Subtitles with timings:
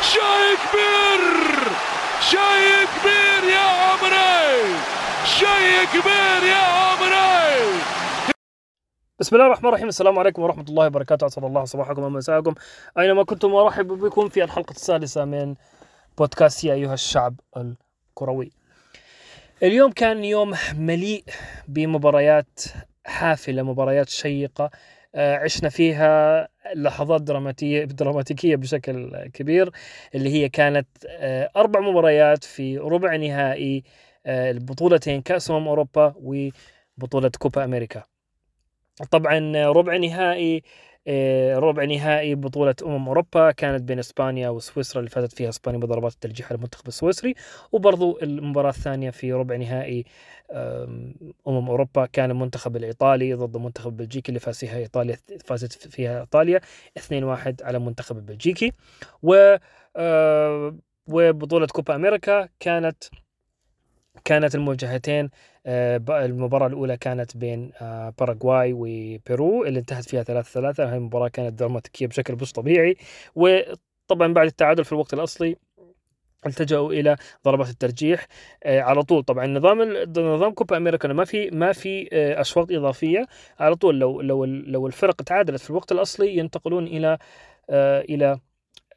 [0.00, 1.22] شيء كبير
[2.20, 4.76] شيء كبير يا عمري!
[5.24, 7.80] شيء كبير يا عمري!
[9.18, 9.88] بسم الله الرحمن الرحيم.
[9.88, 11.26] السلام عليكم ورحمة الله وبركاته.
[11.26, 12.54] أسعد الله صباحكم ومساءكم.
[12.98, 15.54] أينما كنتم وأرحب بكم في الحلقة السادسة من
[16.18, 18.52] بودكاست يا أيها الشعب الكروي.
[19.62, 21.24] اليوم كان يوم مليء
[21.68, 22.60] بمباريات
[23.06, 24.70] حافلة مباريات شيقة
[25.14, 29.70] آه، عشنا فيها لحظات دراماتية دراماتيكية بشكل كبير
[30.14, 33.84] اللي هي كانت آه، أربع مباريات في ربع نهائي
[34.26, 38.04] آه، البطولتين كأس أمم أوروبا وبطولة كوبا أمريكا.
[39.10, 40.62] طبعا ربع نهائي
[41.58, 43.50] ربع نهائي بطولة أمم أوروبا.
[43.50, 47.34] كانت بين إسبانيا وسويسرا اللي فازت فيها إسبانيا بضربات الترجيح على المنتخب السويسري.
[47.72, 50.04] وبرضو المباراة الثانية في ربع نهائي
[51.48, 52.06] أمم أوروبا.
[52.06, 56.60] كان المنتخب الإيطالي ضد المنتخب البلجيكي اللي فاز فيها إيطاليا فازت فيها إيطاليا
[56.98, 58.72] 2-1 على المنتخب البلجيكي
[59.22, 59.56] و
[59.96, 63.04] آه، وبطولة كوبا أمريكا كانت
[64.24, 65.30] كانت المواجهتين
[65.66, 71.52] آه، المباراة الأولى كانت بين آه، باراغواي وبيرو اللي انتهت فيها 3-3 هاي المباراة كانت
[71.58, 72.96] دراماتيكية بشكل مش طبيعي.
[73.34, 75.56] وطبعا بعد التعادل في الوقت الأصلي
[76.46, 78.26] التجأوا إلى ضربات الترجيح
[78.64, 79.22] آه، على طول.
[79.24, 79.82] طبعا نظام
[80.18, 83.26] نظام كوبا أمريكا ما في ما في أشواط إضافية.
[83.58, 86.86] على طول لو لو لو الفرق تعادلت في الوقت الأصلي ينتقلون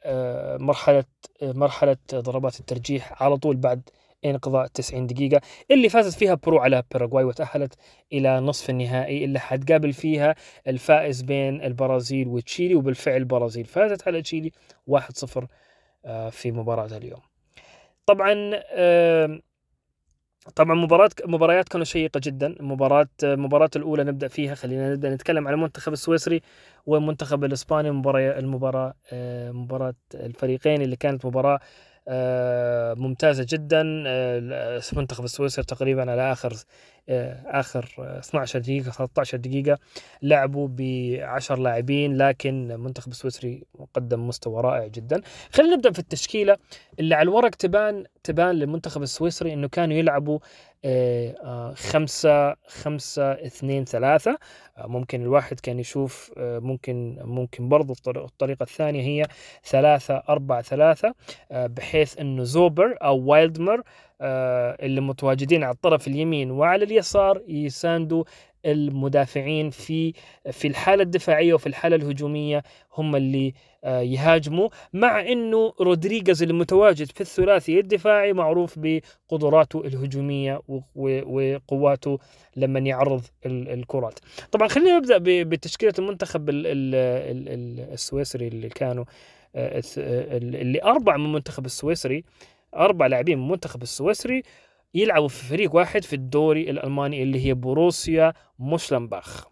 [0.04, 1.04] آه، مرحلة
[1.42, 3.88] آه، مرحلة ضربات الترجيح على طول بعد
[4.24, 7.74] انقضاء 90 دقيقة اللي فازت فيها بيرو على باراغواي وتأهلت
[8.12, 10.34] إلى نصف النهائي اللي حتقابل فيها
[10.68, 14.52] الفائز بين البرازيل وتشيلي وبالفعل البرازيل فازت على تشيلي
[14.86, 15.46] 1-0
[16.04, 17.20] آه، في مباراة اليوم.
[18.06, 18.34] طبعا
[20.56, 22.54] طبعا مباراة مباريات كانوا شيقة جدا.
[22.60, 26.40] مباراة المباراة الأولى نبدأ فيها خلينا نبدأ نتكلم عن المنتخب السويسري
[26.86, 27.90] والمنتخب الإسباني.
[27.90, 31.60] مباراة المباراة آه، مباراة الفريقين اللي كانت مباراة
[32.94, 34.04] ممتازة جدا.
[34.06, 36.52] آه، المنتخب السويسري تقريبا على آخر
[37.08, 37.32] آه،
[37.98, 39.78] آه، 12 دقيقة 13 دقيقة
[40.22, 40.80] لعبوا ب
[41.22, 45.20] 10 لاعبين لكن المنتخب السويسري قدم مستوى رائع جدا.
[45.52, 46.56] خلينا نبدأ في التشكيلة.
[47.00, 50.38] اللي على الورق تبان تبان للمنتخب السويسري إنه كانوا يلعبوا
[50.86, 54.38] آه، آه، خمسة خمسة اثنين ثلاثة.
[54.78, 59.26] آه، ممكن الواحد كان يشوف آه، ممكن ممكن برضو الطر- الطريقة الثانية هي
[59.64, 61.14] ثلاثة أربعة ثلاثة
[61.52, 64.13] آه، بحيث إنه زوبر أو وايلدمر آه،
[64.80, 68.24] اللي متواجدين على الطرف اليمين وعلى اليسار يساندوا
[68.66, 70.12] المدافعين في
[70.50, 72.62] في الحالة الدفاعية وفي الحالة الهجومية
[72.98, 79.82] هم اللي آه، يهاجموا مع إنه رودريغيز المتواجد في الثلاثي الدفاعي معروف بقدراته
[80.68, 82.18] و- وقواته
[82.56, 84.18] لما يعرض ال- الكرات.
[84.52, 89.04] طبعا خلينا نبدأ ب- بتشكيلة المنتخب ال- ال- ال- ال- السويسري اللي كانوا
[89.56, 92.24] آه، آه، اللي أربع من المنتخب السويسري
[92.76, 94.42] أربع لاعبين من المنتخب السويسري
[94.94, 99.48] يلعبوا في فريق واحد في الدوري الألماني اللي هي بوروسيا موشلنباخ.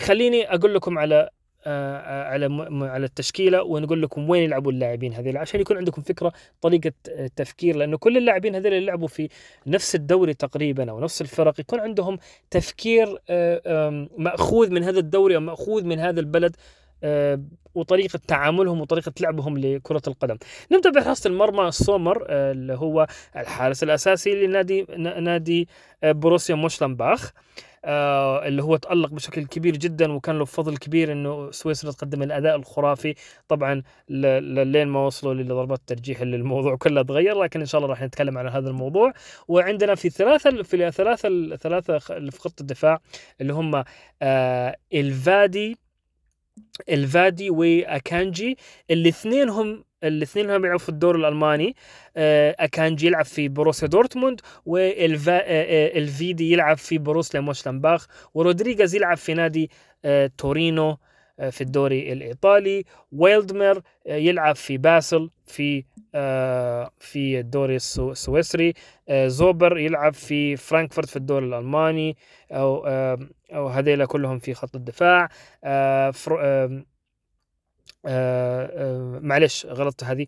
[0.00, 1.30] خليني أقول لكم على
[1.66, 6.32] آه، آه، على على التشكيلة ونقول لكم وين يلعبوا اللاعبين هذول عشان يكون عندكم فكرة
[6.60, 9.28] طريقة آه، تفكير لأنه كل اللاعبين هذول اللي لعبوا في
[9.66, 12.18] نفس الدوري تقريبا أو نفس الفرق يكون عندهم
[12.50, 13.18] تفكير
[14.18, 16.56] مأخوذ من هذا الدوري أو مأخوذ من هذا البلد
[17.74, 20.36] وطريقة تعاملهم وطريقة لعبهم لكرة القدم.
[20.72, 23.06] نبدأ بحراسة المرمى سومر آه، اللي هو
[23.36, 25.68] الحارس الأساسي لنادي نادي
[26.04, 27.32] آه، بروسيا موشلنباخ.
[27.84, 32.56] آه اللي هو تألق بشكل كبير جدا وكان له فضل كبير إنه سويسرا تقدم الأداء
[32.56, 33.14] الخرافي
[33.48, 38.02] طبعا لين ما وصلوا لضربات الترجيح اللي الموضوع كله تغير لكن إن شاء الله راح
[38.02, 39.12] نتكلم عن هذا الموضوع
[39.48, 40.76] وعندنا في ثلاثة في
[41.26, 43.00] الثلاثه خ- اللي في خط الدفاع
[43.40, 43.84] اللي هم
[44.22, 45.78] آه إلفادي
[46.88, 48.56] الفيدي وأكانجي.
[48.90, 51.76] الاثنين هم الاثنين هم يلعبوا في الدوري الألماني.
[52.16, 59.70] آه، أكانجي يلعب في بروسيا دورتموند والفيدي يلعب في بروسيا مونشنغلادباخ ورودريغيز يلعب في نادي
[60.04, 60.98] آه، تورينو
[61.40, 62.84] آه، في الدوري الإيطالي.
[63.12, 65.30] ويلدمر آه، يلعب في باسل.
[65.50, 68.74] في آه، في الدوري السو- السويسري.
[69.08, 72.16] آه، زوبر يلعب في فرانكفورت في الدوري الألماني
[72.52, 72.86] أو
[73.52, 75.28] أو هذيلا كلهم في خط الدفاع.
[75.64, 76.12] آه،
[79.22, 80.26] معلش غلطت هذه.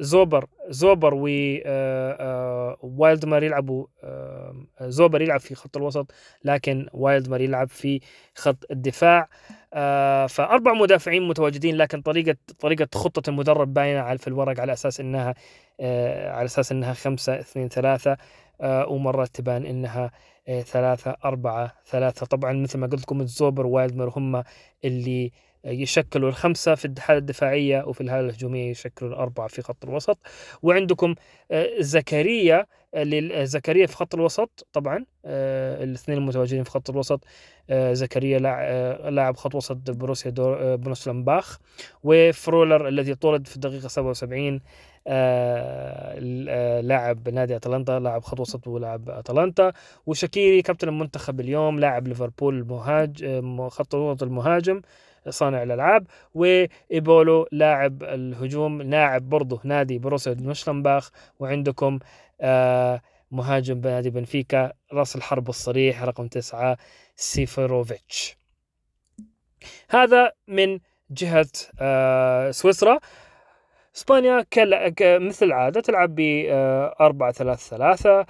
[0.00, 1.22] زوبر زوبر و
[2.82, 3.86] وايلدمر يلعبوا
[4.82, 6.12] زوبر يلعب في خط الوسط
[6.44, 8.00] لكن وايلدمر يلعب في
[8.34, 9.28] خط الدفاع.
[10.28, 15.34] فأربع مدافعين متواجدين لكن طريقة طريقة خطة المدرب باينة في الورق على أساس إنها
[15.80, 18.16] آه، على أساس إنها خمسة اثنين ثلاثة
[18.60, 20.10] آه، ومرات تبان إنها
[20.48, 22.26] آه، ثلاثة أربعة ثلاثة.
[22.26, 24.44] طبعا مثل ما قلت لكم الزوبر وايلدمر هم
[24.84, 25.32] اللي
[25.64, 30.18] يشكلوا الخمسة في الحالة الدفاعية وفي الحالة الهجومية يشكلوا الأربعة في خط الوسط.
[30.62, 31.14] وعندكم
[31.50, 32.66] آه، زكريا
[32.96, 37.24] لل- زكريا في خط الوسط طبعا آه، الاثنين المتواجدين في خط الوسط
[37.70, 41.58] آه، زكريا لاع- آه، لاعب خط وسط بروسيا دور آه، مونشنغلادباخ
[42.04, 44.60] وفرولر الذي طرد في الدقيقة 77
[45.06, 49.72] آه، ال- آه، لاعب نادي أتلانتا لاعب خط وسط ولاعب أتلانتا.
[50.06, 54.82] وشاكيري كابتن المنتخب اليوم لاعب ليفربول المهاج آه، خط الوسط المهاجم.
[55.28, 61.98] صانع الألعاب وإيبولو لاعب الهجوم لاعب برضه نادي بروسيا مشلنباخ وعندكم
[62.40, 63.00] آه،
[63.30, 66.76] مهاجم بنادي بنفيكا راس الحرب الصريح رقم تسعة
[67.16, 68.36] سيفروفيتش.
[69.90, 70.78] هذا من
[71.10, 71.46] جهة
[71.80, 72.98] آه، سويسرا.
[73.96, 74.46] إسبانيا
[75.00, 76.20] مثل العادة تلعب ب
[77.00, 78.26] 4 3 3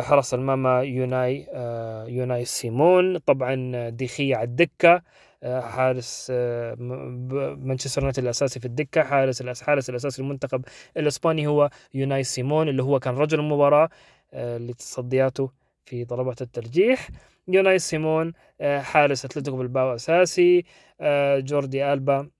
[0.00, 3.18] حرس المرمى يوناي آه، يوناي سيمون.
[3.18, 4.94] طبعا ديخية على الدكة.
[4.94, 5.02] آه،
[5.44, 10.64] حارس آه، م- ب- مانشستر يونايتد الأساسي في الدكة حارس الأس- حارس الأساسي للمنتخب
[10.96, 13.88] الإسباني هو يوناي سيمون اللي هو كان رجل المباراة
[14.34, 15.50] آه، لتصدياته
[15.84, 17.08] في ضربات الترجيح.
[17.48, 20.64] يوناي سيمون آه، حارس أتلتيكو بلباو أساسي
[21.00, 22.30] آه، جوردي ألبا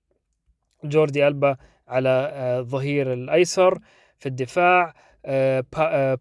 [0.83, 1.57] جوردي ألبا
[1.87, 3.79] على آه، الظهير الأيسر
[4.19, 4.81] في الدفاع.
[4.83, 4.93] آه، آه،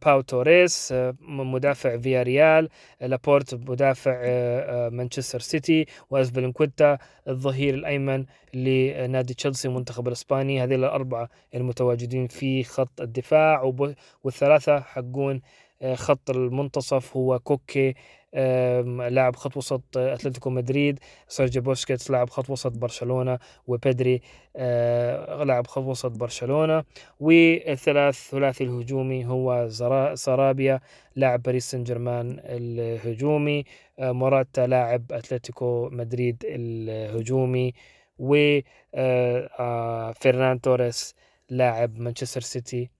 [0.06, 2.68] باو توريس آه، م- مدافع فيا ريال
[3.02, 10.62] آه، لابورت مدافع آه، آه، مانشستر سيتي وأزبيليكويتا الظهير الأيمن لنادي تشيلسي المنتخب الإسباني.
[10.62, 13.72] هذه الأربعة المتواجدين في خط الدفاع
[14.24, 15.40] والثلاثة حقون آه،
[15.94, 17.94] خط المنتصف هو كوكي
[18.34, 20.98] لاعب خط وسط آه، أتلتيكو مدريد
[21.28, 24.20] سيرجيو بوسكيتس لاعب خط وسط برشلونة وبيدري
[24.56, 26.84] آه، لاعب خط وسط برشلونة.
[27.20, 29.68] والثلاث ثلاثي الهجومي هو
[30.14, 30.80] سارابيا
[31.16, 33.64] لاعب باريس سان جيرمان الهجومي
[33.98, 37.72] آه، موراتا لاعب أتلتيكو مدريد الهجومي
[38.18, 38.34] و
[38.94, 41.14] آه، آه، فيران توريس
[41.50, 42.90] لاعب مانشستر سيتي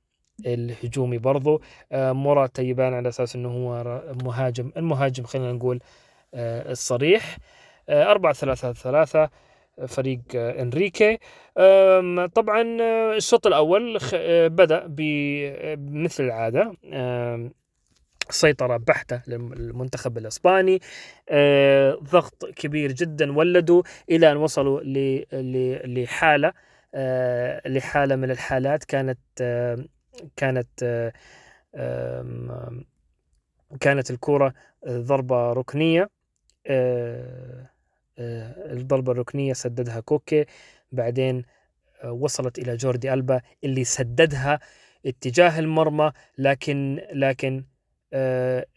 [0.46, 1.61] الهجومي برضو.
[1.93, 5.81] آه، موراتا يبان على أساس إنه هو مهاجم المهاجم خلينا نقول
[6.34, 7.38] آه، الصريح.
[7.88, 9.31] آه، أربعة ثلاثة ثلاثة
[9.87, 11.19] فريق آه، إنريكي.
[12.34, 12.62] طبعا
[13.17, 13.99] الشوط الأول
[14.49, 16.73] بدأ بمثل العادة
[18.31, 20.81] سيطرة بحتة للمنتخب الإسباني.
[22.12, 24.81] ضغط كبير جدا ولدوا إلى أن وصلوا
[25.87, 26.52] لحالة
[27.67, 29.19] لحالة من الحالات كانت
[30.37, 31.12] كانت
[33.81, 34.55] كانت الكرة
[34.88, 36.11] ضربة ركنية
[36.67, 37.70] آه،
[38.19, 40.44] آه، الضربة الركنية سددها كوكي
[40.93, 41.44] بعدين
[42.03, 44.61] آه، وصلت إلى جوردي ألبا اللي سددها
[45.06, 47.65] اتجاه المرمى لكن لكن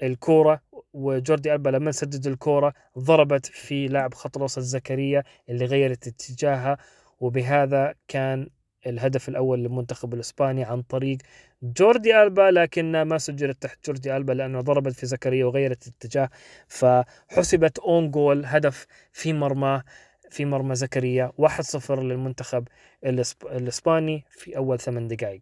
[0.04, 0.62] الكورة
[0.94, 6.78] وجوردي ألبا لما سدد الكورة ضربت في لاعب خط الوسط زكريا اللي غيرت اتجاهها
[7.20, 8.50] وبهذا كان
[8.88, 11.18] الهدف الأول للمنتخب الإسباني عن طريق
[11.64, 16.30] جوردي ألبا لكن ما سجلت تحت جوردي ألبا لأنه ضربت في زكريا وغيرت الاتجاه
[16.68, 19.84] فحسبت أون جول هدف في مرماه
[20.30, 22.68] في مرمى زكريا 1-0 للمنتخب
[23.06, 25.42] الإسب- الإسباني في أول ثمان دقائق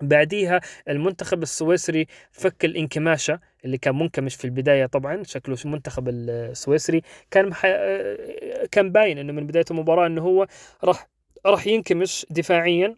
[0.00, 7.52] بعديها المنتخب السويسري فك الانكماشة اللي كان منكمش في البداية طبعا شكله المنتخب السويسري كان.
[8.72, 10.46] كان باين إنه من بداية المباراة إنه هو
[10.84, 11.08] راح
[11.46, 12.96] راح ينكمش دفاعيا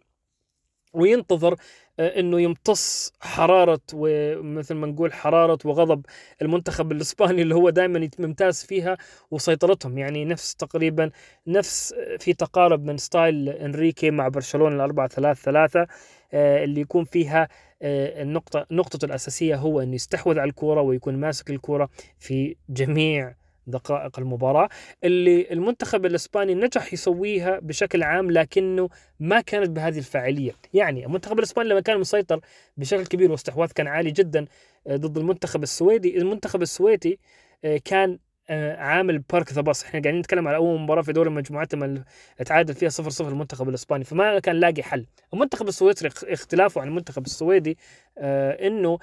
[0.93, 1.55] وينتظر
[1.99, 6.05] آه، إنه يمتص حرارة ومثل ما نقول حرارة وغضب
[6.41, 8.97] المنتخب الإسباني اللي هو دائما ممتاز فيها
[9.31, 9.97] وسيطرتهم.
[9.97, 11.11] يعني نفس تقريبا
[11.47, 15.87] نفس آه، في تقارب من ستايل إنريكي مع برشلونة الأربعة ثلاث ثلاثة
[16.33, 17.49] آه، اللي يكون فيها
[17.81, 21.89] النقطة نقطته الأساسية هو أنه يستحوذ على الكرة ويكون ماسك الكرة
[22.19, 23.35] في جميع
[23.69, 24.69] دقائق المباراة.
[25.03, 30.51] اللي المنتخب الإسباني نجح يسويها بشكل عام لكنه ما كانت بهذه الفاعلية.
[30.73, 32.39] يعني المنتخب الإسباني لما كان مسيطر
[32.77, 34.45] بشكل كبير واستحواذ كان عالي جدا
[34.87, 36.17] آه، ضد المنتخب السويدي.
[36.17, 37.19] المنتخب السويدي
[37.65, 38.19] آه، كان
[38.51, 39.83] آه، عامل بارك ذا باص.
[39.83, 42.03] إحنا قاعدين نتكلم على أول مباراة في دوري المجموعات لما
[42.45, 45.05] تعادل فيها 0 0 المنتخب الإسباني فما كان لاقي حل.
[45.33, 47.77] المنتخب السويسري اخ- اختلافه عن المنتخب السويدي
[48.17, 48.99] إنه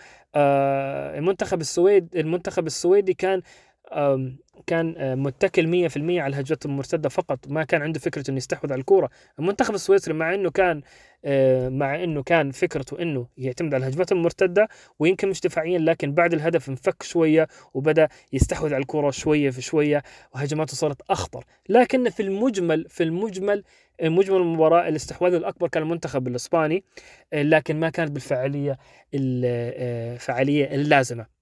[1.18, 3.42] المنتخب السويد المنتخب السويدي كان
[4.66, 7.48] كان آه، متكل 100% على الهجمات المرتدة فقط.
[7.48, 9.10] ما كان عنده فكرة إنه يستحوذ على الكورة.
[9.38, 10.82] المنتخب السويسري مع إنه كان
[11.24, 16.34] آه، مع إنه كان فكرته إنه يعتمد على الهجمات المرتدة ويمكن مش دفاعيا لكن بعد
[16.34, 20.02] الهدف انفك شوية وبدأ يستحوذ على الكره شوية في شوية
[20.34, 21.44] وهجماته صارت أخطر.
[21.68, 23.64] لكن في المجمل في المجمل
[24.00, 26.84] آه، مجمل المباراة الاستحواذ الأكبر كان المنتخب الإسباني
[27.32, 28.78] آه، لكن ما كانت بالفعالية
[29.14, 31.35] الفعاليه اللازمة.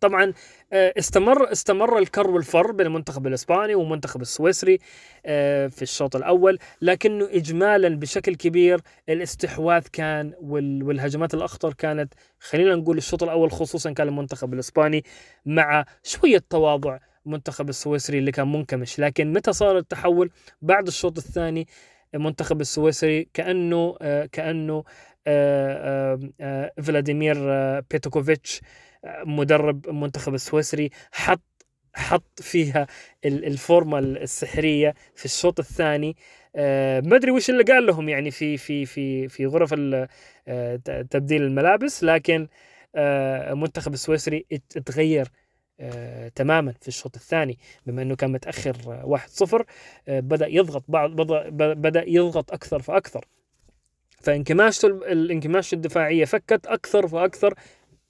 [0.00, 0.32] طبعا
[0.72, 4.78] آه، استمر استمر الكر والفر بين المنتخب الإسباني والمنتخب السويسري
[5.26, 12.74] آه، في الشوط الأول لكنه اجمالا بشكل كبير الاستحواذ كان وال- والهجمات الأخطر كانت خلينا
[12.74, 15.04] نقول الشوط الأول خصوصا كان المنتخب الإسباني
[15.46, 18.98] مع شوية تواضع المنتخب السويسري اللي كان منكمش.
[19.00, 20.30] لكن متى صار التحول؟
[20.62, 21.66] بعد الشوط الثاني
[22.14, 24.84] المنتخب السويسري كأنه آه، كأنه
[26.82, 27.36] فلاديمير
[27.80, 28.60] بيتوكوفيتش
[29.26, 31.42] مدرب المنتخب السويسري حط
[31.94, 32.86] حط فيها
[33.24, 36.16] ال- الفورمة السحرية في الشوط الثاني.
[36.56, 39.74] آه، ما أدري وش اللي قال لهم يعني في في في في غرف
[40.48, 40.76] آه،
[41.10, 42.48] تبديل الملابس لكن
[42.94, 45.28] آه، المنتخب السويسري ات- اتغير
[45.80, 49.64] آه، تماما في الشوط الثاني بما إنه كان متأخر آه، 1-0
[50.08, 51.10] آه، بدأ يضغط بعض
[51.56, 53.24] بدا- يضغط أكثر فأكثر.
[54.22, 57.54] فانكماشته ال- الانكماش الدفاعية فكت أكثر فأكثر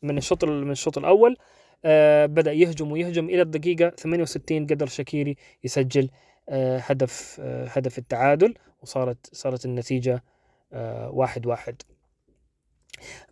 [0.03, 1.37] من الشوط ال- من الشوط الأول
[1.85, 6.11] آه بدأ يهجم ويهجم إلى الدقيقة 68 قدر شاكيري يسجل
[6.49, 10.25] آه هدف آه هدف التعادل وصارت صارت النتيجة
[10.73, 11.83] آه واحد واحد.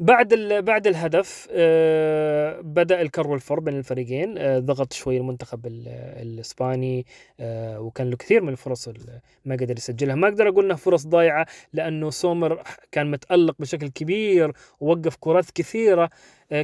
[0.00, 0.34] بعد
[0.64, 5.88] بعد الهدف آه بدأ الكر والفر بين الفريقين آه ضغط شوي المنتخب ال-
[6.22, 7.06] الإسباني
[7.40, 10.14] آه وكان له كثير من الفرص ال- ما قدر يسجلها.
[10.14, 16.10] ما أقدر أقول إنها فرص ضايعة لأنه سومر كان متألق بشكل كبير ووقف كرات كثيرة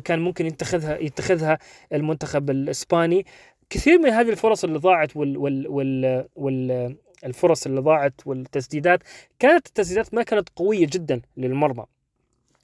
[0.04, 1.59] كان ممكن يتخذها يتخذها
[1.92, 3.26] المنتخب الإسباني.
[3.70, 9.02] كثير من هذه الفرص اللي ضاعت وال وال وال, وال الفرص اللي ضاعت والتسديدات
[9.38, 11.85] كانت التسديدات ما كانت قوية جدا للمرمى.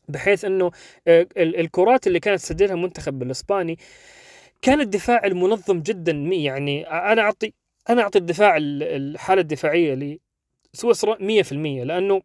[0.08, 0.70] بحيث إنه
[1.08, 3.78] آه، ال- الكرات اللي كانت تسددها المنتخب الإسباني
[4.62, 7.52] كان الدفاع المنظم جدا يعني أنا أعطي
[7.90, 10.18] أنا أعطي الدفاع ال- الحالة الدفاعية
[10.74, 12.22] لسويسرا 100% لأنه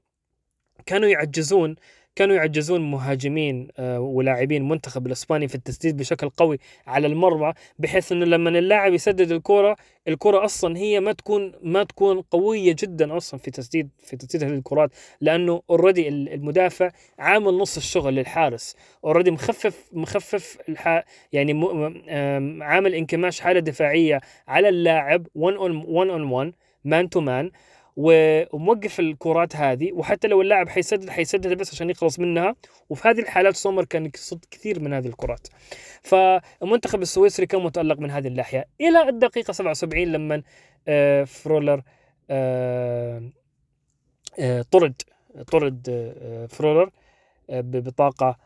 [0.85, 1.75] كانوا يعجزون
[2.15, 8.25] كانوا يعجزون مهاجمين آه، ولاعبين المنتخب الإسباني في التسديد بشكل قوي على المرمى بحيث إنه
[8.25, 9.75] لما اللاعب يسدد الكرة
[10.07, 14.57] الكرة أصلا هي ما تكون ما تكون قوية جدا أصلا في تسديد في تسديد هذه
[14.57, 14.91] الكرات
[15.21, 16.89] لأنه already المدافع
[17.19, 21.03] عامل نص الشغل للحارس already مخفف مخفف الح...
[21.31, 22.63] يعني م...
[22.63, 26.53] عامل انكماش حالة دفاعية على اللاعب 1 on 1 on 1
[26.85, 27.51] man to man
[27.97, 32.55] وموقف الكرات هذه وحتى لو اللاعب حيسدد حيسدد بس عشان يخلص منها.
[32.89, 35.47] وفي هذه الحالات سومر كان يصد كثير من هذه الكرات.
[36.01, 38.65] فالمنتخب السويسري كان متألق من هذه الناحية.
[38.81, 40.43] إلى الدقيقة 77 لما
[40.87, 41.81] آه، فرولر
[42.29, 43.29] آه،
[44.39, 45.01] آه، طرد
[45.51, 45.87] طرد
[46.49, 46.89] فرولر
[47.49, 48.37] ببطاقة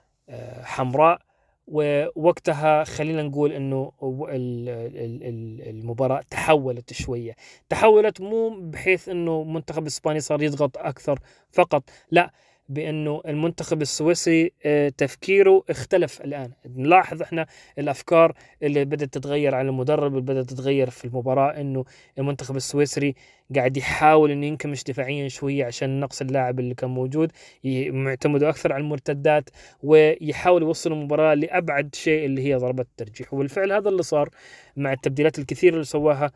[0.63, 1.19] حمراء.
[1.67, 7.35] ووقتها خلينا نقول إنه ال- ال- ال- المباراة تحولت شوية.
[7.69, 11.19] تحولت مو بحيث إنه منتخب الاسباني صار يضغط أكثر
[11.51, 12.31] فقط لا.
[12.69, 16.51] بأنه المنتخب السويسري آه، تفكيره اختلف الآن.
[16.75, 17.47] نلاحظ إحنا
[17.79, 21.85] الأفكار اللي بدأت تتغير على المدرب اللي بدأت تتغير في المباراة إنه
[22.19, 23.15] المنتخب السويسري
[23.55, 27.31] قاعد يحاول إنه ينكمش دفاعيا شوية عشان نقص اللاعب اللي كان موجود
[27.65, 29.49] معتمدوا أكثر على المرتدات
[29.83, 33.33] ويحاول يوصل المباراة لأبعد شيء اللي هي ضربة الترجيح.
[33.33, 34.29] وبالفعل هذا اللي صار
[34.77, 36.31] مع التبديلات الكثيرة اللي سواها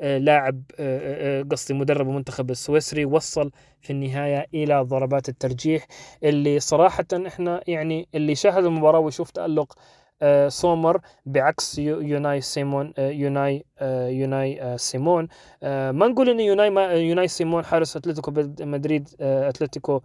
[0.00, 3.50] لاعب آه، آه، قصدي مدرب المنتخب السويسري وصل
[3.80, 5.86] في النهاية إلى ضربات الترجيح
[6.22, 9.74] اللي صراحة إحنا يعني اللي شاهد المباراة ويشوف تألق
[10.22, 15.28] آه، سومر بعكس يو- يوناي سيمون آه، يوناي آه، يوناي آه، سيمون.
[15.62, 16.68] آه، ما نقول إن يوناي
[17.08, 20.00] يوناي سيمون حارس أتلتيكو مدريد آه، أتلتيكو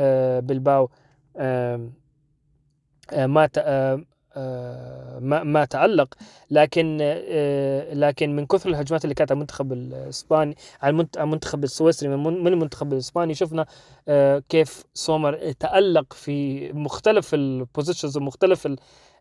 [0.00, 0.90] آه، بلباو
[1.36, 1.90] آه،
[3.12, 4.04] ما آه، آه،
[5.20, 6.14] ما ما تألق
[6.50, 11.64] لكن آه، لكن من كثر الهجمات اللي كانت على المنتخب الإسباني على المنت- على المنتخب
[11.64, 13.66] السويسري من من المنتخب الإسباني شفنا
[14.08, 18.76] آه، كيف سومر تألق في مختلف ال positions ومختلف ال-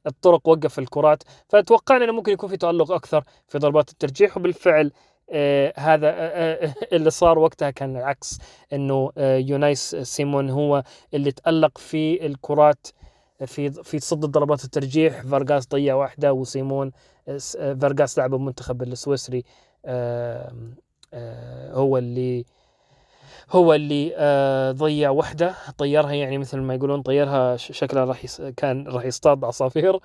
[0.08, 1.24] الطرق وقف الكرات.
[1.50, 4.92] فتوقعنا إنه ممكن يكون في تألق أكثر في ضربات الترجيح وبالفعل
[5.32, 6.14] آه هذا آه
[6.66, 8.38] آه اللي صار وقتها كان العكس
[8.74, 12.88] إنه آه يوناي سيمون هو اللي تألق في الكرات
[13.46, 16.92] في في تصد ضربات الترجيح فارغاس ضيع واحدة وسيمون
[17.28, 19.44] آه، آه، فارغاس لاعب المنتخب السويسري
[19.86, 20.54] آه،
[21.74, 22.46] هو اللي
[23.52, 25.56] هو اللي ضيع واحدة.
[25.78, 28.26] طيرها يعني مثل ما يقولون طيرها شكلها راح
[28.58, 30.00] كان راح يصطاد عصافير.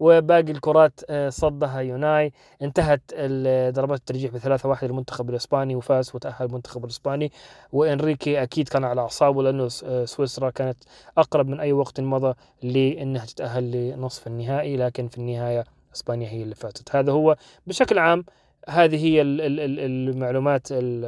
[0.00, 2.32] وباقي الكرات آه، صدها يوناي.
[2.62, 3.00] انتهت
[3.74, 7.32] ضربات الترجيح بثلاثة واحد للمنتخب الإسباني وفاز وتأهل المنتخب الإسباني.
[7.72, 10.78] وإنريكي أكيد كان على أعصابه لأنه س- آه، سويسرا كانت
[11.18, 15.64] أقرب من أي وقت مضى لأنها تتأهل لنصف النهائي لكن في النهاية
[15.96, 17.36] إسبانيا هي اللي فاتت هذا هو
[17.66, 18.24] بشكل عام
[18.68, 21.04] هذه هي ال- ال- ال- المعلومات ال-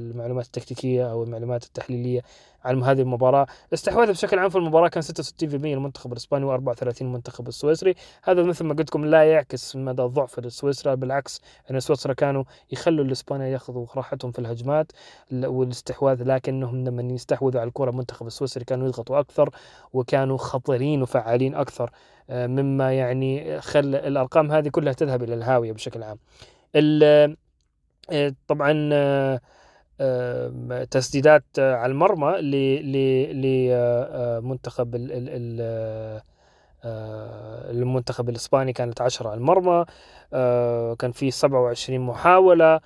[0.00, 2.22] المعلومات التكتيكية أو المعلومات التحليلية
[2.64, 7.94] عن هذه المباراة، استحواذه بشكل عام في المباراة كان 66% المنتخب الإسباني و34 المنتخب السويسري،
[8.22, 11.40] هذا مثل ما قلت لكم لا يعكس مدى ضعف سويسرا بالعكس
[11.70, 14.92] أن سويسرا كانوا يخلوا الاسبان ياخذوا راحتهم في الهجمات
[15.32, 19.50] والاستحواذ لكنهم لما يستحوذوا على الكرة المنتخب السويسري كانوا يضغطوا أكثر
[19.92, 21.90] وكانوا خطيرين وفعالين أكثر.
[22.30, 26.18] آه، مما يعني خل الأرقام هذه كلها تذهب إلى الهاوية بشكل عام.
[26.76, 27.36] آه،
[28.48, 29.40] طبعا آه،
[30.00, 32.40] آه، تسديدات على المرمى
[34.42, 34.94] لمنتخب
[37.70, 39.84] المنتخب الإسباني كانت 10 على المرمى
[40.98, 42.80] كان في 27 محاولة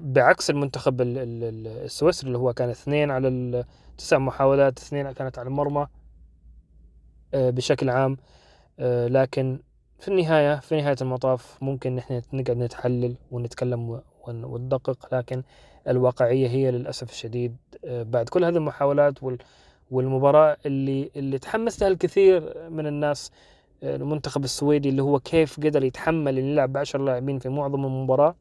[0.00, 3.64] بعكس المنتخب ال- ال- ال- السويسري اللي هو كان اثنين على
[3.98, 5.86] تسع محاولات اثنين كانت على المرمى
[7.34, 8.16] بشكل عام
[9.08, 9.60] لكن
[9.98, 13.90] في النهاية في نهاية المطاف ممكن نحن نقعد نتحلل ونتكلم
[14.26, 15.42] ون- وندقق لكن
[15.88, 19.38] الواقعية هي للأسف الشديد آه، بعد كل هذه المحاولات وال-
[19.90, 23.30] والمباراة اللي اللي تحمس لها الكثير من الناس
[23.82, 28.34] آه، المنتخب السويدي اللي هو كيف قدر يتحمل إنه يلعب بعشر لاعبين في معظم المباراة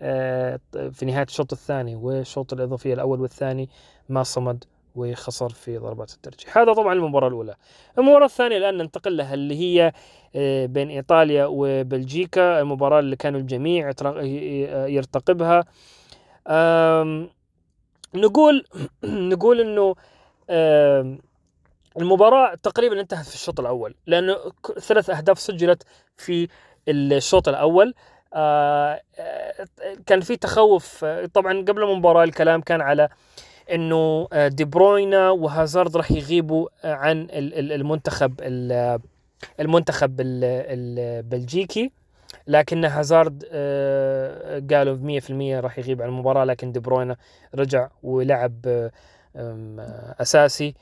[0.00, 0.60] آه،
[0.92, 3.68] في نهاية الشوط الثاني والشوط الإضافي الأول والثاني
[4.08, 4.64] ما صمد.
[4.96, 6.58] وخسر في ضربات الترجيح.
[6.58, 7.54] هذا طبعا المباراة الأولى.
[7.98, 9.92] المباراة الثانية الآن ننتقل لها اللي هي
[10.36, 12.60] آه، بين إيطاليا وبلجيكا.
[12.60, 13.92] المباراة اللي كانوا الجميع
[14.88, 15.64] يرتقبها.
[18.14, 18.64] نقول
[19.04, 19.94] نقول
[20.50, 21.18] آم،
[21.98, 24.36] المباراة تقريبا انتهت في الشوط الأول لأنه
[24.80, 25.82] ثلاث أهداف سجلت
[26.16, 26.48] في
[26.88, 27.94] الشوط الأول.
[28.34, 29.66] آه، آه،
[30.06, 31.04] كان في تخوف.
[31.34, 33.08] طبعا قبل المباراة الكلام كان على
[33.72, 39.00] إنه آه، دي بروينا وهازارد راح يغيبوا آه، عن ال- ال- المنتخب ال-
[39.60, 41.92] المنتخب ال- البلجيكي.
[42.46, 47.16] لكن هازارد آه، قالوا 100% راح يغيب عن المباراة لكن دي بروينا
[47.54, 48.90] رجع ولعب
[50.20, 50.74] أساسي.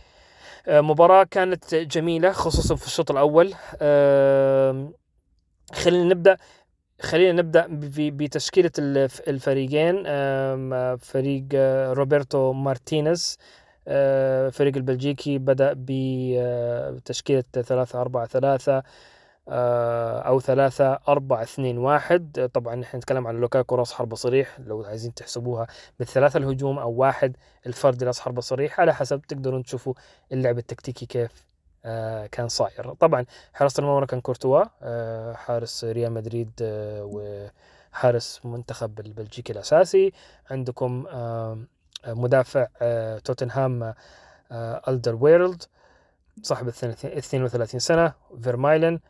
[0.68, 3.54] مباراة كانت جميلة خصوصا في الشوط الأول.
[5.72, 6.36] خلينا نبدأ.
[7.02, 10.02] خلينا نبدأ ب- بتشكيلة الف- الفريقين
[10.96, 13.38] فريق آه، روبرتو مارتينيز
[13.88, 15.38] آه، فريق البلجيكي
[16.96, 18.82] بتشكيلة ثلاثة أربعة ثلاثة
[19.48, 22.50] آه، أو ثلاثة أربعة اثنين واحد.
[22.54, 25.66] طبعا نحن نتكلم عن لوكاكو راس حربة صريح لو عايزين تحسبوها
[25.98, 29.94] بالثلاثة الهجوم أو واحد الفردي راس حربة صريح على حسب تقدرون تشوفوا
[30.32, 31.53] اللعب التكتيكي كيف.
[32.32, 32.94] كان صاير.
[32.94, 37.50] طبعا حراسة المرمى كان كورتوا آه، حارس ريال مدريد آه،
[37.92, 40.12] وحارس منتخب البلجيكي الأساسي.
[40.50, 41.58] عندكم آه،
[42.06, 43.94] مدافع آه، توتنهام
[44.52, 45.62] آه، ألدر ويرلد
[46.42, 49.00] صاحب الثلاثين- 32 سنة فيرمايلن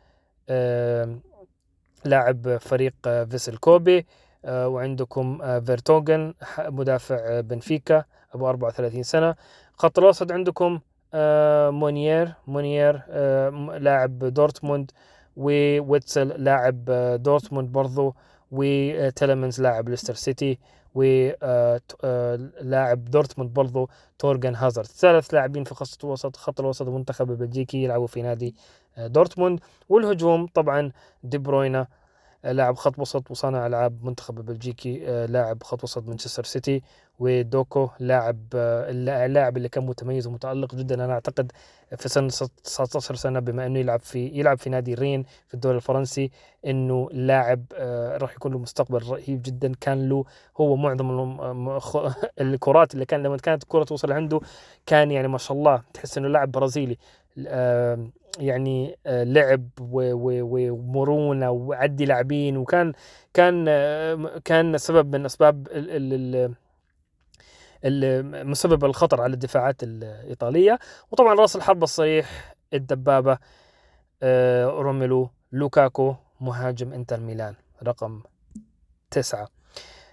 [2.05, 4.05] لاعب فريق آه، فيسل كوبي
[4.45, 9.35] آه، وعندكم آه، فيرتوغن مدافع آه، بنفيكا أبو 34 سنة.
[9.77, 10.79] خط الوسط عندكم
[11.17, 12.33] آه، مونيير.
[12.47, 14.91] مونيير آه، لاعب دورتموند
[15.37, 18.15] وويتسل لاعب آه، دورتموند برضو
[18.51, 20.59] وتيلمنز لاعب ليستر سيتي
[20.95, 24.87] ولاعب دورتموند برضو تورغان هازارد.
[24.87, 28.55] ثلاث لاعبين في خط الوسط خط الوسط المنتخب البلجيكي يلعبوا في نادي
[28.97, 29.59] دورتموند.
[29.89, 30.91] والهجوم طبعا
[31.23, 31.87] دي بروين
[32.51, 36.81] لاعب خط وسط وصانع ألعاب منتخب البلجيكي آه، لاعب خط وسط مانشستر سيتي
[37.19, 41.51] ودوكو لاعب آه، اللا- اللاعب اللي كان متميز ومتألق جدا أنا أعتقد
[41.97, 42.27] في سن
[42.63, 46.31] 19 سنة بما إنه يلعب في يلعب في نادي رين في الدوري الفرنسي
[46.65, 49.71] إنه لاعب آه، راح يكون له مستقبل رهيب جدا.
[49.81, 50.25] كان له
[50.61, 51.39] هو معظم
[52.41, 54.39] الكرات اللي كان لما كانت الكرة توصل عنده
[54.85, 56.97] كان يعني ما شاء الله تحس إنه لاعب برازيلي
[57.47, 58.07] آه،
[58.39, 62.93] يعني آه، لعب ومرونة وعدي لاعبين وكان
[63.33, 65.67] كان آه، كان سبب من أسباب
[68.45, 70.79] مسبب الخطر على الدفاعات الإيطالية.
[71.11, 73.37] وطبعا رأس الحربه الصريح الدبابة
[74.23, 78.21] آه، روميلو لوكاكو مهاجم إنتر ميلان رقم
[79.11, 79.54] تسعة.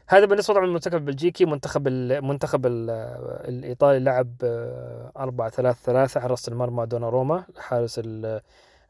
[0.09, 2.91] هذا بالنسبة طبعا للمنتخب البلجيكي منتخب المنتخب ال-
[3.49, 8.41] الإيطالي لعب آه، أربعة ثلاثة ثلاثة حراسة المرمى دوناروما حارس ال-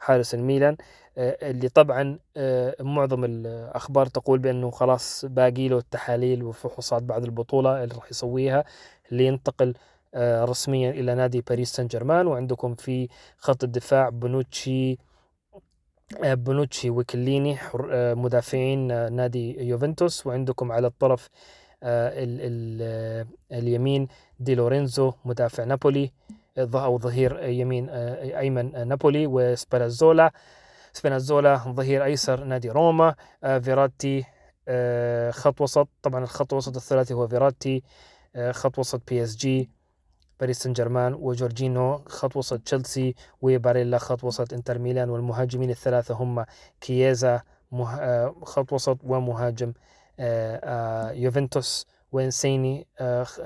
[0.00, 0.76] حارس الميلان
[1.18, 7.84] آه، اللي طبعا آه، معظم الأخبار تقول بأنه خلاص باقي له التحاليل وفحوصات بعد البطولة
[7.84, 8.64] اللي راح يسويها
[9.10, 9.74] لينتقل
[10.14, 14.96] آه، رسميا إلى نادي باريس سان جيرمان وعندكم في خط الدفاع بونوتشي آه،
[16.20, 17.58] بونوتشي وكيليني
[17.90, 21.28] آه، مدافعين آه، نادي يوفنتوس وعندكم على الطرف
[21.82, 24.08] آه، ال ال آه، اليمين
[24.40, 26.12] دي لورينزو مدافع نابولي
[26.58, 30.32] آه، أو ظهير يمين آه، أيمن آه، نابولي وسبينازولا
[30.92, 34.24] سبينازولا ظهير أيسر نادي روما آه، فيراتي
[34.68, 37.82] آه، خط وسط طبعا الخط الوسط الثلاثي هو فيراتي
[38.36, 39.70] آه، خط وسط بي إس جي.
[40.42, 46.44] باريس سان جيرمان وجورجينو خط وسط تشيلسي وباريلا خط وسط انتر ميلان والمهاجمين الثلاثة هم
[46.80, 47.42] كييزا.
[47.72, 49.72] آه، خط وسط ومهاجم
[50.20, 52.86] آه، آه، يوفنتوس وإنسيني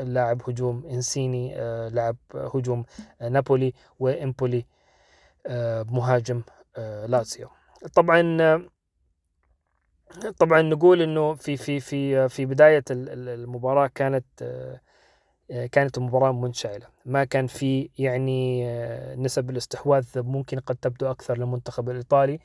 [0.01, 1.55] لاعب هجوم إنسيني
[1.91, 2.85] لاعب هجوم
[3.21, 4.65] نابولي وإيموبيلي
[5.91, 6.43] مهاجم
[7.07, 7.49] لاتسيو
[7.95, 8.23] طبعا
[10.39, 14.25] طبعا نقول إنه في في في في بداية ال- ال- المباراة كانت
[15.73, 16.87] كانت المباراة منشعلة.
[17.05, 22.39] ما كان في يعني آه، نسب الاستحواذ ممكن قد تبدو أكثر للمنتخب الإيطالي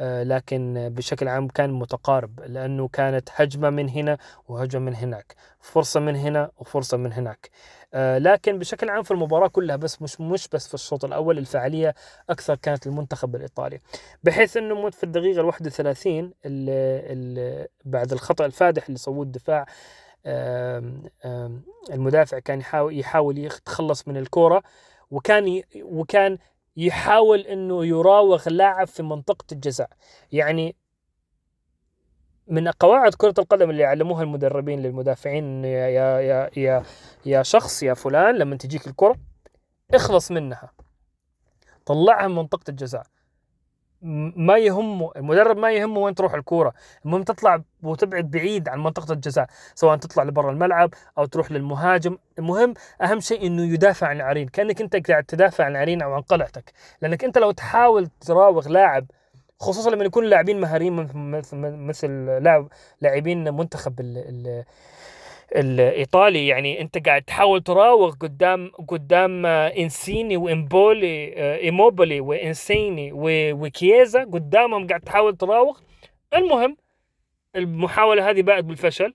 [0.00, 6.00] آه، لكن بشكل عام كان متقارب لأنه كانت هجمة من هنا وهجمة من هناك فرصة
[6.00, 7.50] من هنا وفرصة من هناك.
[7.94, 11.94] آه، لكن بشكل عام في المباراة كلها بس مش مش بس في الشوط الأول الفعالية
[12.30, 13.78] أكثر كانت للمنتخب الإيطالي.
[14.24, 19.66] بحيث إنه في الدقيقة ال 31 ال- ال- بعد الخطأ الفادح اللي سووه الدفاع
[21.90, 24.62] المدافع كان يحاول يحاول يتخلص من الكرة
[25.10, 26.38] وكان وكان
[26.76, 29.90] يحاول إنه يراوغ لاعب في منطقة الجزاء.
[30.32, 30.76] يعني
[32.46, 36.82] من قواعد كرة القدم اللي يعلموها المدربين للمدافعين إنه يا يا يا
[37.26, 39.16] يا, شخص يا فلان لما تجيك الكرة
[39.94, 40.72] اخلص منها.
[41.86, 43.06] طلعها من منطقة الجزاء.
[44.02, 46.74] ما يهمه المدرب ما يهمه وين تروح الكورة.
[47.04, 52.18] المهم تطلع وتبعد بعيد عن منطقة الجزاء سواء تطلع لبرا الملعب أو تروح للمهاجم.
[52.38, 56.20] المهم أهم شيء أنه يدافع عن العرين كأنك أنت قاعد تدافع عن العرين أو عن
[56.20, 56.72] قلعتك.
[57.02, 59.06] لأنك أنت لو تحاول تراوغ لاعب
[59.60, 61.08] خصوصا لما يكون لاعبين مهاريين
[61.62, 62.08] مثل
[62.42, 62.68] لاعب
[63.00, 64.00] لاعبين منتخب
[65.56, 73.10] الإيطالي يعني أنت قاعد تحاول تراوغ قدام قدام آه، إنسيني وإمبولي آه، إيموبولي وإنسيني
[73.52, 75.78] وكييزا قدامهم قاعد تحاول تراوغ.
[76.34, 76.76] المهم
[77.56, 79.14] المحاولة هذه باءت بالفشل.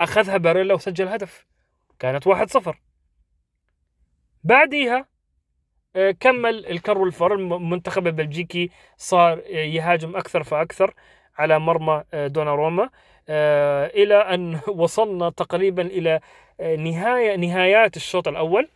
[0.00, 1.46] أخذها باريلا وسجل هدف.
[1.98, 2.80] كانت 1-0
[4.44, 5.06] بعديها
[5.96, 10.94] آه، كمل الكر والفر الم- المنتخب البلجيكي صار يهاجم أكثر فأكثر
[11.38, 12.90] على مرمى دوناروما.
[13.28, 16.20] آه، إلى أن وصلنا تقريبا إلى
[16.60, 18.68] آه، نهاية نهايات الشوط الأول.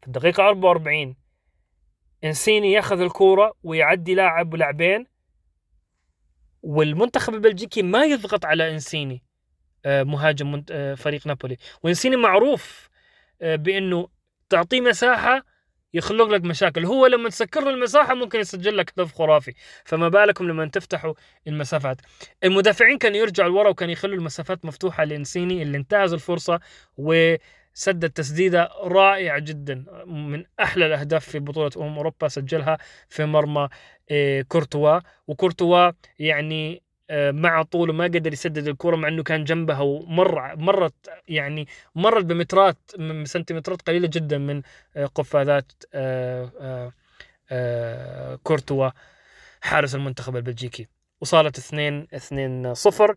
[0.00, 1.16] في الدقيقة 44
[2.24, 5.06] إنسيني يأخذ الكورة ويعدي لاعب ولاعبين
[6.62, 9.22] والمنتخب البلجيكي ما يضغط على إنسيني
[9.84, 10.62] آه، مهاجم
[10.96, 11.56] فريق نابولي.
[11.82, 12.88] وإنسيني معروف
[13.40, 14.08] بأنه
[14.48, 15.53] تعطيه مساحة
[15.94, 16.84] يخلق لك مشاكل.
[16.84, 19.54] هو لما تسكر له المساحة ممكن يسجل لك هدف خرافي.
[19.84, 21.14] فما بالكم لما تفتحوا
[21.46, 21.96] المسافات.
[22.44, 26.60] المدافعين كانوا يرجعوا لورا وكانوا يخلوا المسافات مفتوحة لإنسيني اللي انتهز الفرصة
[26.98, 29.84] وسدد تسديده رائعه جدا.
[30.06, 32.78] من أحلى الأهداف في بطولة أمم أوروبا سجلها
[33.08, 33.68] في مرمى
[34.10, 35.00] آه، كورتوا.
[35.26, 40.94] وكورتوا يعني مع طوله ما قدر يسدد الكرة مع إنه كان جنبها ومر مرت
[41.28, 44.62] يعني مرت بمترات من سنتيمترات قليلة جدا من
[44.96, 46.92] آه، قفازات آه، آه،
[47.50, 48.90] آه، كورتوا
[49.60, 50.88] حارس المنتخب البلجيكي.
[51.20, 53.14] وصارت 2 2 0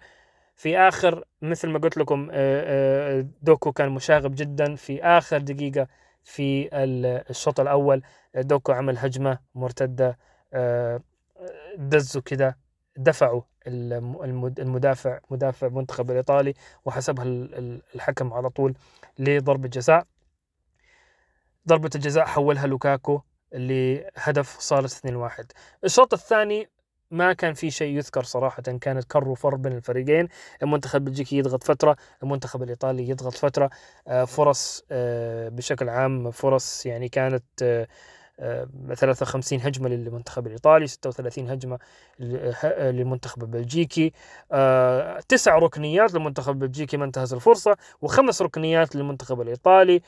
[0.56, 4.76] في آخر مثل ما قلت لكم آه، آه، دوكو كان مشاغب جدا.
[4.76, 5.88] في آخر دقيقة
[6.24, 8.02] في ال- الشوط الأول
[8.36, 10.18] آه، دوكو عمل هجمة مرتدة
[10.54, 11.02] آه،
[11.78, 12.58] دزوا كده.
[12.98, 16.54] دفعوا الم- المد- المدافع مدافع منتخب الإيطالي
[16.86, 18.76] وحسبها ال- ال- الحكم على طول
[19.20, 20.06] لضربه جزاء
[21.68, 23.22] ضربة الجزاء حولها لوكاكو
[23.54, 25.46] لهدف صارت 2-1
[25.84, 26.70] الشوط الثاني
[27.12, 30.28] ما كان في شيء يذكر صراحة كانت كر وفر بين الفريقين.
[30.64, 33.70] المنتخب البلجيكي يضغط فترة المنتخب الإيطالي يضغط فترة.
[34.08, 37.88] آه، فرص آه، بشكل عام فرص يعني كانت آه،
[38.96, 41.80] 53 هجمة للمنتخب الإيطالي 36 هجمة
[42.20, 44.14] للمنتخب البلجيكي.
[44.52, 50.02] آه، تسع ركنيات للمنتخب البلجيكي ما انتهز الفرصة وخمس ركنيات للمنتخب الإيطالي.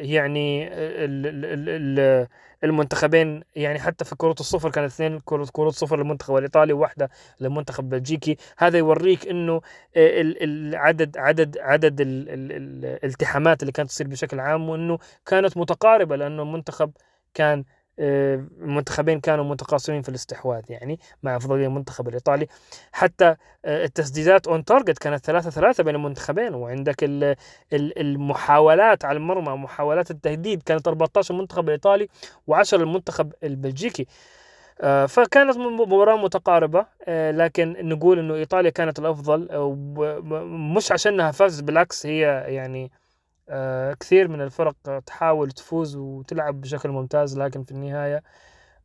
[0.00, 0.70] يعني
[2.64, 8.36] المنتخبين يعني حتى في الكروت الصفر كانت اثنين كروت صفر للمنتخب الإيطالي وواحدة للمنتخب البلجيكي.
[8.58, 9.60] هذا يوريك إنه
[9.96, 14.98] ال- ال- عدد عدد عدد ال- ال- ال- الالتحامات اللي كانت تصير بشكل عام وإنه
[15.26, 16.90] كانت متقاربة لأنه المنتخب
[17.34, 17.64] كان آه،
[17.98, 22.46] المنتخبين كانوا متقاسمين في الاستحواذ يعني مع أفضلية المنتخب الإيطالي.
[22.92, 27.36] حتى آه، التسديدات on target كانت ثلاثة ثلاثة بين المنتخبين وعندك ال-
[27.72, 30.62] ال- المحاولات على المرمى محاولات التهديد.
[30.62, 32.08] كانت 14 المنتخب الإيطالي
[32.50, 34.06] و10 المنتخب البلجيكي.
[34.80, 39.72] آه، فكانت مباراة متقاربة آه، لكن نقول إنه إيطاليا كانت الأفضل آه،
[40.76, 42.90] مش عشانها فازت بالعكس هي يعني آه،
[44.00, 48.22] كثير من الفرق تحاول تفوز وتلعب بشكل ممتاز لكن في النهاية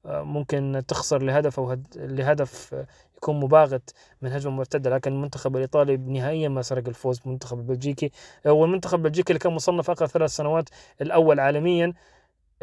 [0.06, 4.90] آه، ممكن تخسر لهدف أو هد- لهدف آه، يكون مباغت من هجمة مرتدة.
[4.90, 8.12] لكن المنتخب الإيطالي نهائيا ما سرق الفوز بالمنتخب البلجيكي
[8.48, 10.70] هو المنتخب البلجيكي اللي كان مصنف آخر ثلاث سنوات
[11.02, 11.94] الأول عالميا.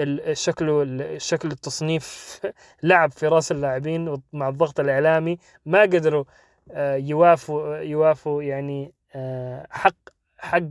[0.01, 2.41] ال- شكله ال- شكل التصنيف
[2.83, 5.39] لعب في رأس اللاعبين مع الضغط الإعلامي.
[5.67, 6.25] ما قدروا
[6.73, 9.95] آه، يوافوا يوافوا يعني آه، حق
[10.39, 10.63] حق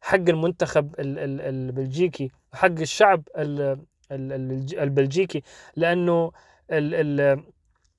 [0.00, 3.22] حق المنتخب ال- ال- البلجيكي حق الشعب
[4.10, 5.42] البلجيكي
[5.76, 6.32] لأنه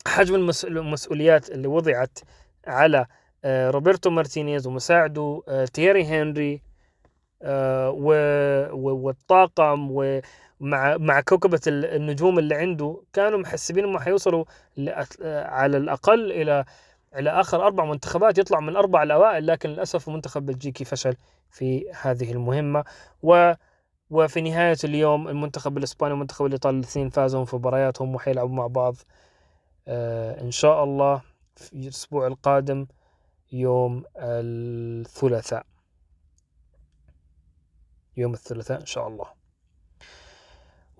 [0.07, 2.19] حجم المس- المسؤوليات اللي وضعت
[2.67, 3.05] على
[3.45, 6.61] آه، روبرتو مارتينيز ومساعده آه، تييري هنري
[7.41, 7.89] آه،
[8.73, 14.45] والطاقم ومع مع كوكبة ال- النجوم اللي عنده كانوا متحسبين إنهم حيوصلوا
[15.45, 16.65] على الأقل إلى
[17.17, 21.15] إلى آخر أربع منتخبات يطلع من الاربع الأوائل لكن للأسف المنتخب البلجيكي فشل
[21.51, 22.84] في هذه المهمة.
[23.23, 23.53] و
[24.10, 28.95] وفي نهاية اليوم المنتخب الإسباني والمنتخب الإيطالي الاثنين فازوا في مبارياتهم وحيلعبوا مع بعض
[29.88, 31.21] آه إن شاء الله
[31.56, 32.88] في الأسبوع القادم
[33.51, 35.65] يوم الثلاثاء.
[38.17, 39.25] يوم الثلاثاء إن شاء الله.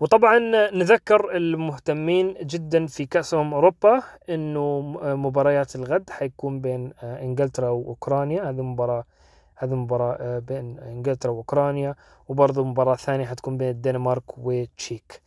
[0.00, 0.38] وطبعا
[0.70, 7.68] نذكر المهتمين جدا في كأس أمم أوروبا إنه م- مباريات الغد حيكون بين آه، إنجلترا
[7.68, 8.50] وأوكرانيا.
[8.50, 9.04] هذه مباراة
[9.56, 11.94] هذه مباراة آه، بين إنجلترا وأوكرانيا.
[12.28, 15.22] وبرضه مباراة ثانية حتكون بين الدنمارك وتشيك.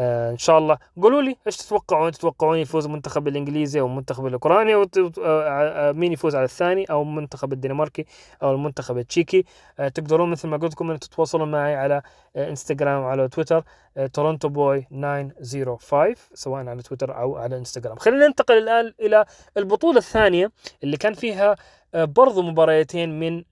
[0.00, 0.78] آه إن شاء الله.
[1.02, 6.12] قولوا لي إيش تتوقعون؟ تتوقعون يفوز المنتخب الإنجليزي أو المنتخب الأوكراني؟ وت- آه، آه، مين
[6.12, 8.04] يفوز على الثاني؟ أو المنتخب الدنماركي
[8.42, 9.44] أو المنتخب التشيكي؟
[9.76, 12.02] تقدرون مثل ما قلت لكم ان تتواصلوا معي على
[12.36, 13.64] إنستغرام وعلى تويتر
[14.12, 17.96] Toronto Boy 905 سواء على تويتر أو على إنستغرام.
[17.96, 19.24] خلينا ننتقل الآن إلى
[19.56, 20.50] البطولة الثانية
[20.84, 21.56] اللي كان فيها
[21.94, 23.42] برضو مباريتين من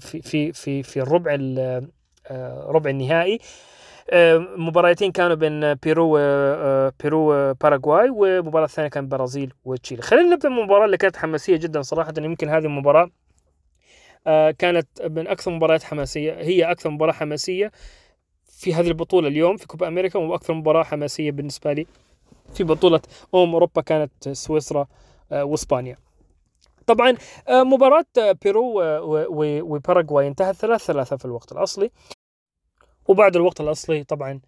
[0.00, 1.88] في في في الربع ال-
[2.74, 3.38] ربع النهائي.
[4.56, 10.02] مباراتين كانوا بين بيرو آه، بيرو وباراغواي ومباراة الثانية كان برازيل وتشيلي.
[10.02, 12.12] خلينا نبدأ من المباراة اللي كانت حماسية جدا صراحة.
[12.18, 13.10] يمكن هذه المباراة
[14.26, 17.72] آه، كانت من أكثر مباريات حماسية هي أكثر مباراة حماسية
[18.44, 21.86] في هذه البطولة اليوم في كوبا أمريكا وأكثر مباراة حماسية بالنسبة لي
[22.54, 23.00] في بطولة
[23.34, 24.86] أمم أوروبا كانت سويسرا
[25.32, 25.96] آه، وإسبانيا.
[26.86, 27.16] طبعا
[27.48, 28.82] آه، مباراة آه، بيرو
[29.74, 31.90] وباراغواي انتهت ثلاث ثلاثة في الوقت الأصلي.
[33.08, 34.40] وبعد الوقت الأصلي طبعا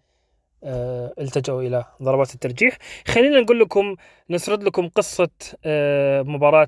[0.63, 2.77] آه، التجأوا إلى ضربات الترجيح.
[3.07, 3.95] خلينا نقول لكم
[4.29, 5.29] نسرد لكم قصة
[5.65, 6.67] آه، مباراة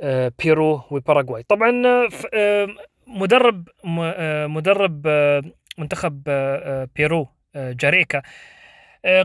[0.00, 1.42] آه، بيرو وباراغواي.
[1.42, 1.72] طبعا
[3.06, 3.68] مدرب
[4.46, 5.06] مدرب
[5.78, 6.22] منتخب
[6.96, 8.22] بيرو جاريكا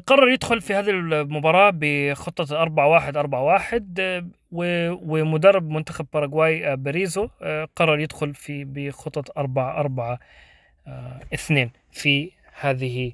[0.08, 6.75] قرر يدخل في هذه المباراة بخطة 4 1 4 1 آه، و- ومدرب منتخب باراغواي
[6.75, 10.19] بيريزو آه، قرر يدخل في بخطة 4 4
[11.34, 13.12] 2 في هذه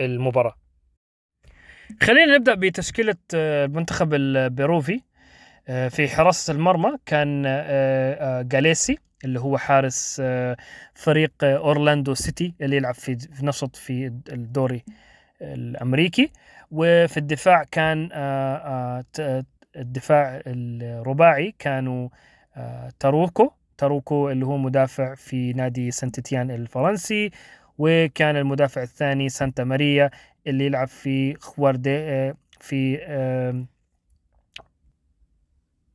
[0.00, 0.54] المباراة.
[2.02, 5.00] خلينا نبدأ بتشكيلة آه، المنتخب البيروفي
[5.68, 10.56] آه، في حراسة المرمى كان آه، آه، جاليسيه اللي هو حارس آه،
[10.94, 14.84] فريق آه، أورلاندو سيتي اللي يلعب في نشط في الدوري
[15.42, 16.30] الأمريكي.
[16.70, 19.44] وفي الدفاع كان آه، آه،
[19.76, 22.08] الدفاع الرباعي كانوا
[22.56, 23.52] آه، تراوكو.
[23.80, 27.30] تراوكو اللي هو مدافع في نادي سانت إتيان الفرنسي
[27.78, 30.10] وكان المدافع الثاني سانتا ماريا
[30.46, 33.66] اللي يلعب في خواردي آه، في آم،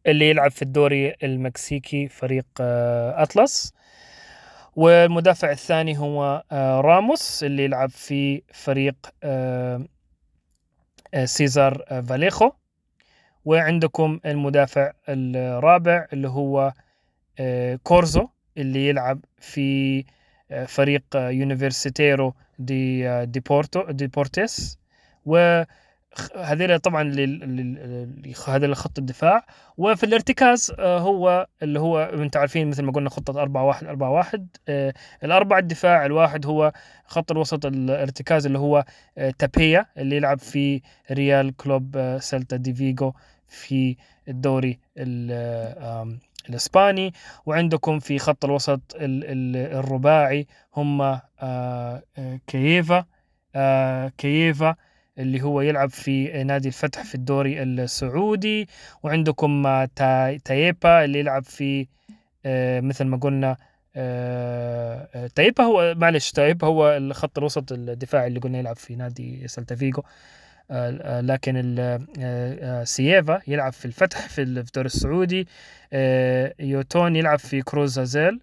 [0.07, 3.73] اللي يلعب في الدوري المكسيكي فريق آه، أطلس.
[4.75, 9.85] والمدافع الثاني هو آه، راموس اللي يلعب في فريق آه،
[11.13, 12.51] آه، سيزار آه، فاليخو.
[13.45, 16.73] وعندكم المدافع الرابع اللي هو آه،
[17.83, 20.03] كورزو اللي يلعب في
[20.51, 24.79] آه، فريق آه، يونيفرسيتيرو دي آه، دي بورتو دي بورتيس.
[26.77, 27.73] طبعا لل- لل-
[28.23, 29.45] لل- هذول خط الدفاع.
[29.77, 34.47] وفي الارتكاز هو اللي هو أنتم عارفين مثل ما قلنا خطة 4 1 4 1
[34.69, 34.93] آه،
[35.23, 36.73] الأربع الدفاع الواحد هو
[37.05, 38.85] خط الوسط الارتكاز اللي هو
[39.39, 43.13] تابيا اللي يلعب في ريال كلوب سيلتا دي فيغو
[43.47, 43.95] في
[44.27, 44.79] الدوري
[46.49, 47.13] الإسباني
[47.45, 53.05] وعندكم في خط الوسط ال- ال- الرباعي هم آه، آه، كويفا
[53.55, 54.75] آه، كويفا
[55.19, 58.67] اللي هو يلعب في نادي الفتح في الدوري السعودي.
[59.03, 59.63] وعندكم
[59.95, 61.87] تا- تابيا اللي يلعب في
[62.81, 63.57] مثل ما قلنا
[65.35, 70.01] تابيا هو معلش تابيا هو الخط الوسط الدفاعي اللي قلنا يلعب في نادي سلتا فيجو
[70.01, 70.05] آه،
[70.69, 75.47] لكن ال- آه، آه، كويفا يلعب في الفتح في الدوري السعودي
[75.93, 78.39] آه، يوتون يلعب في كروز أزول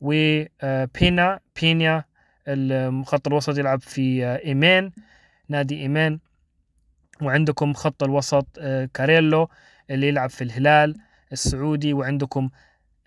[0.00, 2.04] وبينا بينيا
[2.48, 4.90] الخط الوسط يلعب في آه، إيمين
[5.48, 6.18] نادي إيمين
[7.22, 9.48] وعندكم خط الوسط آه، كاريلو
[9.90, 10.96] اللي يلعب في الهلال
[11.32, 12.50] السعودي وعندكم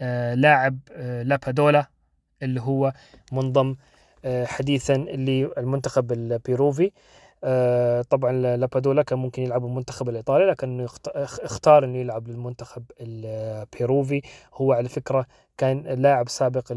[0.02, 1.90] آه، لاعب آه، لابادولا
[2.44, 2.94] اللي هو
[3.32, 3.76] منضم
[4.26, 6.86] آه، حديثا للمنتخب البيروفي.
[6.86, 6.92] آه،
[8.10, 14.22] طبعا لابادولا كان ممكن يلعب بالمنتخب الإيطالي لكن اخ- اختار إنه يلعب للمنتخب البيروفي
[14.54, 15.26] هو على فكرة
[15.58, 16.72] كان لاعب سابق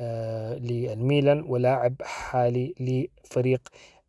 [0.00, 3.60] آه، للميلان ولاعب حالي لفريق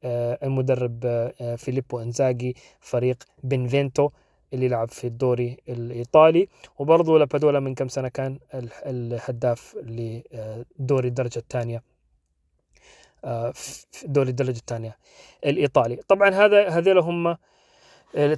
[0.04, 4.10] آه، المدرب آه، فيليبو إنزاجي فريق بنفينتو
[4.54, 6.48] اللي يلعب في الدوري الإيطالي.
[6.80, 11.96] وبرضه لابادولا من كم سنة كان ال- الهداف لدوري آه، في
[14.06, 14.97] دوري الدرجة الثانية
[15.45, 15.95] الإيطالي.
[15.95, 17.38] طبعا هذا هذول هم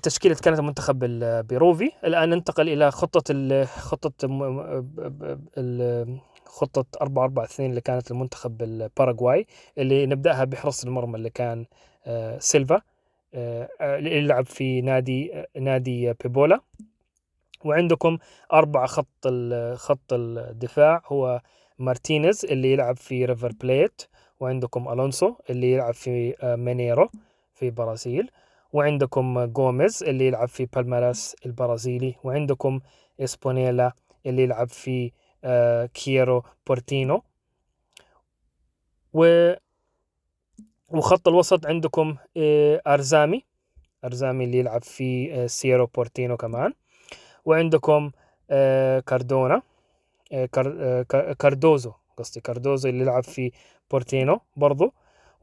[0.04, 4.28] تشكيلة كانت المنتخب البيروفي الآن ننتقل إلى خطة خطة
[6.50, 11.66] خطة 4 4 2 اللي كانت المنتخب الباراغواي اللي نبدأها بحارس المرمى اللي كان
[12.06, 12.82] آه، سيلفا
[13.34, 16.62] آه، اللي يلعب في نادي آه، نادي بويبلا.
[17.66, 18.18] وعندكم
[18.54, 19.28] أربعة خط
[19.74, 21.42] خط الدفاع هو
[21.80, 24.02] مارتينيز اللي يلعب في ريفر بليت.
[24.40, 27.10] وعندكم ألونسو اللي يلعب في آه، مينيرو
[27.54, 28.32] في برازيل
[28.74, 32.80] وعندكم جوميز اللي يلعب في بالماراس البرازيلي وعندكم
[33.20, 33.92] اسبينولا
[34.26, 35.12] اللي يلعب في
[35.44, 37.24] آه، سيرو بورتينو.
[39.14, 39.52] و
[40.90, 43.46] وخط الوسط عندكم آه، أرزامي
[44.06, 46.74] أرزامي اللي يلعب في سيرو بورتينو كمان.
[47.46, 48.12] وعندكم
[49.08, 49.62] كاردونا
[50.52, 53.52] كار- كا- كاردوزو قصدي كاردوزو اللي يلعب في
[53.92, 54.94] بورتينو برضو.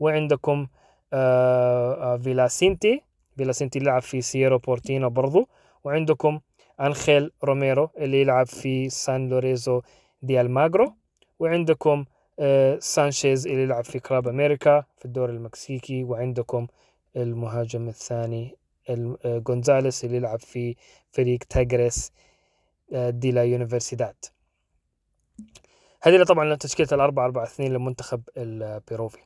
[0.01, 0.67] وعندكم
[1.13, 3.03] آه، آه، فيلاسينتي.
[3.37, 5.49] فيلاسينتي يلعب في سيرو بورتينو برضو.
[5.85, 6.41] وعندكم
[6.81, 9.83] أنخيل روميرو اللي يلعب في سان لورينزو
[10.23, 10.95] دي ألماغرو
[11.39, 12.05] وعندكم
[12.39, 16.05] آه، سانشيز اللي يلعب في كلاب أمريكا في الدوري المكسيكي.
[16.05, 16.67] وعندكم
[17.17, 18.57] المهاجم الثاني
[18.91, 20.77] ال- جونزاليس اللي يلعب في
[21.13, 22.13] فريق تيجريس
[22.93, 24.15] دي لا يونيفرسيداد.
[26.07, 29.19] هذه طبعا تشكيلة الأربعة أربعة اثنين للمنتخب البيروفي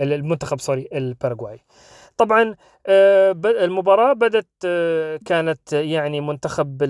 [0.00, 1.60] المنتخب sorry الباراغواي.
[2.16, 2.54] طبعا
[2.86, 6.82] آه، المباراة بدت آه، كانت يعني منتخب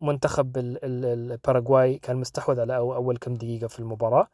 [0.00, 4.28] منتخب ال- ال- الباراغواي كان مستحوذ على أو- أول كم دقيقة في المباراة.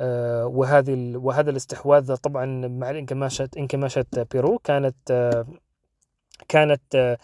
[0.00, 4.96] آه، وهذه وهذا الاستحواذ طبعا مع انكماشة انكماشة بيرو كانت
[6.48, 7.16] كانت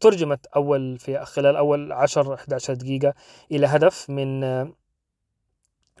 [0.00, 3.14] ترجمت أول في خلال أول 10 11 دقيقة
[3.52, 4.44] إلى هدف من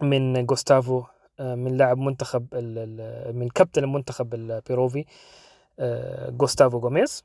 [0.02, 1.02] من جوستافو
[1.40, 2.54] آه، من لاعب منتخب
[3.34, 5.04] من كابتن المنتخب البيروفي
[5.78, 7.24] آه، جوستافو جوميز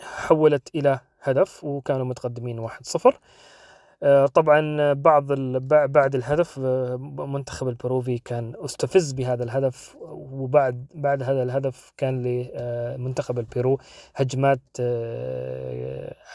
[0.00, 3.12] حولت إلى هدف وكانوا متقدمين 1-0
[4.02, 5.32] آه، طبعا بعض
[5.68, 6.58] بعد الهدف
[7.18, 13.78] منتخب البيروفي كان استفز بهذا الهدف وبعد بعد هذا الهدف كان لمنتخب البيرو
[14.14, 14.60] هجمات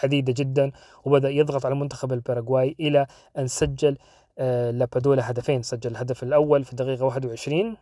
[0.04, 0.72] عديدة جدا
[1.06, 3.98] وبدأ يضغط على منتخب الباراغواي إلى أن سجل
[4.72, 7.78] لابادولا هدفين سجل الهدف الأول في الدقيقة 21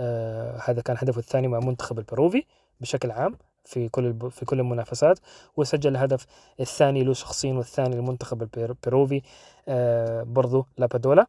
[0.00, 2.44] آه، هذا كان هدفه الثاني مع منتخب البيروفي
[2.80, 5.18] بشكل عام في كل في كل المنافسات
[5.56, 6.26] وسجل الهدف
[6.60, 9.22] الثاني له شخصيا والثاني للمنتخب البير- البيروفي
[9.68, 11.26] آه، برضو لابادولا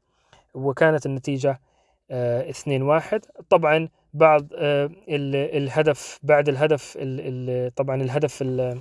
[0.54, 1.60] وكانت النتيجة
[2.12, 3.90] آه، 2-1 طبعا
[4.56, 8.80] آه، ال- الهدف بعد الهدف ال- ال- طبعا الهدف ال-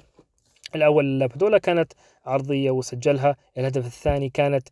[0.75, 1.93] الأول لابادولا كانت
[2.27, 3.37] عرضية وسجلها.
[3.59, 4.69] الهدف الثاني كانت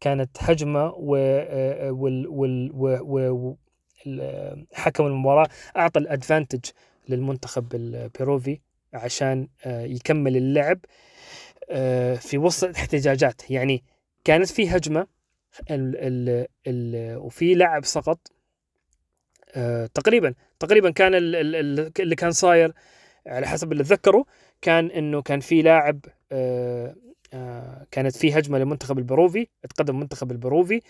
[0.00, 2.26] كانت هجمة و آه، وال
[2.74, 3.56] و-
[4.06, 6.60] ال- حكم المباراة أعطى الأدفانتج
[7.08, 8.60] للمنتخب البيروفي
[8.94, 10.78] عشان آه، يكمل اللعب
[11.70, 13.50] آه، في وسط الاحتجاجات.
[13.50, 13.84] يعني
[14.24, 15.06] كانت في هجمة
[17.16, 18.18] وفي لاعب سقط
[19.54, 22.72] آه، تقريبا تقريبا كان ال- ال- ال- اللي كان صاير
[23.26, 24.24] على حسب اللي اتذكره
[24.62, 26.00] كان إنه كان في لاعب
[26.32, 26.94] آه، آه،
[27.90, 30.80] كانت في هجمة لمنتخب البروفي تقدم منتخب البروفي.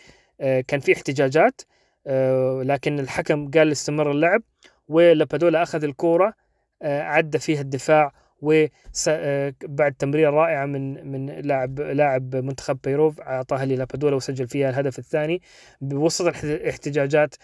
[0.40, 1.62] آه، كان في احتجاجات
[2.06, 4.42] آه، لكن الحكم قال استمر اللعب
[4.88, 6.34] ولابادولا أخذ الكورة
[6.82, 14.16] آه، عدى فيها الدفاع وبعد تمريره رائعه من من لاعب لاعب منتخب بيروف اعطاها للابادولا
[14.16, 15.42] وسجل فيها الهدف الثاني.
[15.80, 17.34] بوسط الاحتجاجات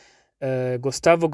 [0.42, 1.30] آه، جوستافو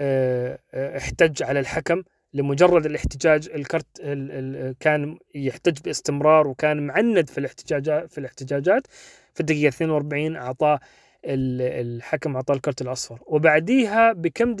[0.00, 2.02] آه، آه، احتج على الحكم.
[2.34, 8.86] لمجرد الاحتجاج الكرت ال- ال- كان يحتج باستمرار وكان معند في الاحتجاجات في الاحتجاجات
[9.34, 10.80] في الدقيقة 42 أعطاه
[11.24, 13.18] ال- الحكم أعطاه الكرت الأصفر.
[13.26, 14.56] وبعديها بكم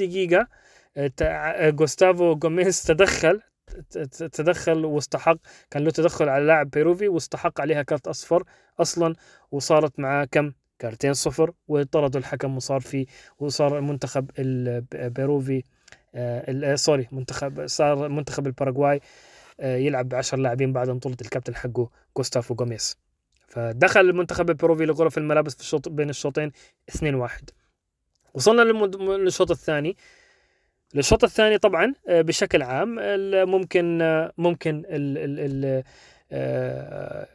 [0.96, 3.40] آه، تع- آه، جوستافو جوميز تدخل
[4.32, 5.36] تدخل واستحق
[5.70, 8.44] كان له تدخل على لاعب بيروفي واستحق عليها كرت أصفر
[8.80, 9.14] أصلا
[9.50, 13.06] وصارت معاه كم؟ كارتين صفر وطردوا الحكم وصار في
[13.38, 15.73] وصار المنتخب البيروفي آه، ال- آه،
[16.74, 19.00] sorry منتخب صار منتخب الباراغواي
[19.60, 22.96] آه، يلعب ب 10 لاعبين بعد طرد الكابتن حقه جوستافو جوميز
[23.48, 26.52] فدخل المنتخب البيروفي لغرف الملابس في الشوط بين الشوطين
[26.90, 27.30] 2-1
[28.34, 29.96] وصلنا للمد- للشوط الثاني.
[30.94, 32.96] للشوط الثاني طبعا آه، بشكل عام
[33.50, 35.84] ممكن آه، ممكن ال ال آه، ال-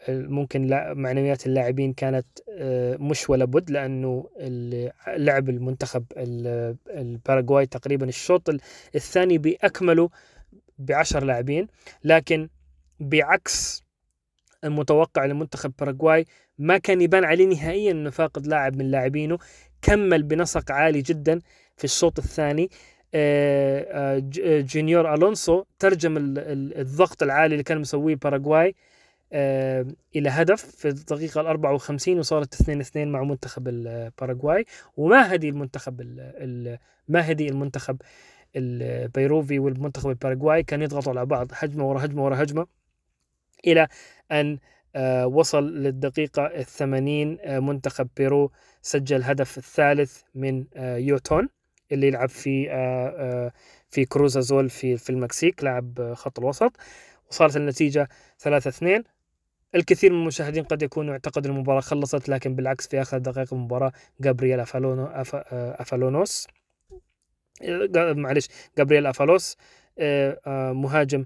[0.10, 2.26] ممكن لا- معنويات اللاعبين كانت
[2.60, 4.30] آه، مش ولا بد لأنه
[5.08, 8.62] لعب المنتخب ال- الباراغواي تقريبا الشوط ال-
[8.96, 10.10] الثاني بأكمله
[10.78, 11.68] بعشر لاعبين.
[12.04, 12.50] لكن
[13.00, 13.84] بعكس
[14.64, 16.26] المتوقع لمنتخب باراغواي
[16.58, 19.38] ما كان يبان عليه نهائيا إنه فاقد لاعب من لاعبينه
[19.82, 21.40] كمل بنسق عالي جدا
[21.78, 22.64] في الشوط الثاني.
[22.64, 22.99] آه، آه، آه،
[24.62, 28.76] جونيور ألونسو ترجم ال- ال- الضغط العالي اللي كان مسويه باراغواي
[29.34, 29.86] آه،
[30.16, 34.66] إلى هدف في الدقيقة ال 54 وصارت 2 2 مع منتخب الباراغواي
[34.98, 38.02] وما هدي المنتخب ال- ال- ما هدي المنتخب
[38.56, 40.64] البيروفي والمنتخب الباراغواي.
[40.64, 42.68] كان يضغطوا على بعض هجمة ورا هجمة ورا هجمة
[43.68, 43.88] إلى
[44.32, 44.58] أن
[44.96, 48.52] آه، وصل للدقيقة الثمانين آه، منتخب بيرو
[48.82, 51.50] سجل هدف الثالث من آه، يوتون.
[51.92, 52.74] اللي يلعب في آه،
[53.18, 53.52] آه،
[53.90, 56.72] في كروزازول في في المكسيك لاعب خط الوسط.
[57.32, 59.04] وصارت النتيجة 3-2
[59.76, 64.60] الكثير من المشاهدين قد يكونوا اعتقدوا المباراة خلصت لكن بالعكس في آخر دقائق المباراة جابرييل
[64.60, 65.36] أفالونو أف...
[65.36, 66.48] آه، أفالونوس
[68.16, 69.58] معلش جابرييل أفالوس
[70.74, 71.26] مهاجم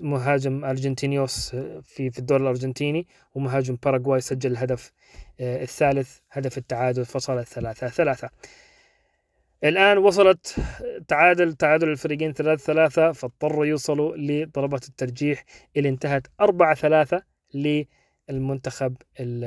[0.00, 1.50] مهاجم أرجنتينيوس
[1.82, 4.92] في في الدوري الأرجنتيني ومهاجم باراغواي سجل الهدف
[5.40, 8.30] الثالث هدف التعادل فصارت ثلاثة ثلاثة.
[9.64, 10.56] الآن وصلت
[11.08, 15.44] تعادل تعادل الفريقين ثلاثة ثلاثة فاضطروا يوصلوا لضربات الترجيح
[15.76, 17.22] اللي انتهت أربعة ثلاثة
[17.54, 19.44] للمنتخب ال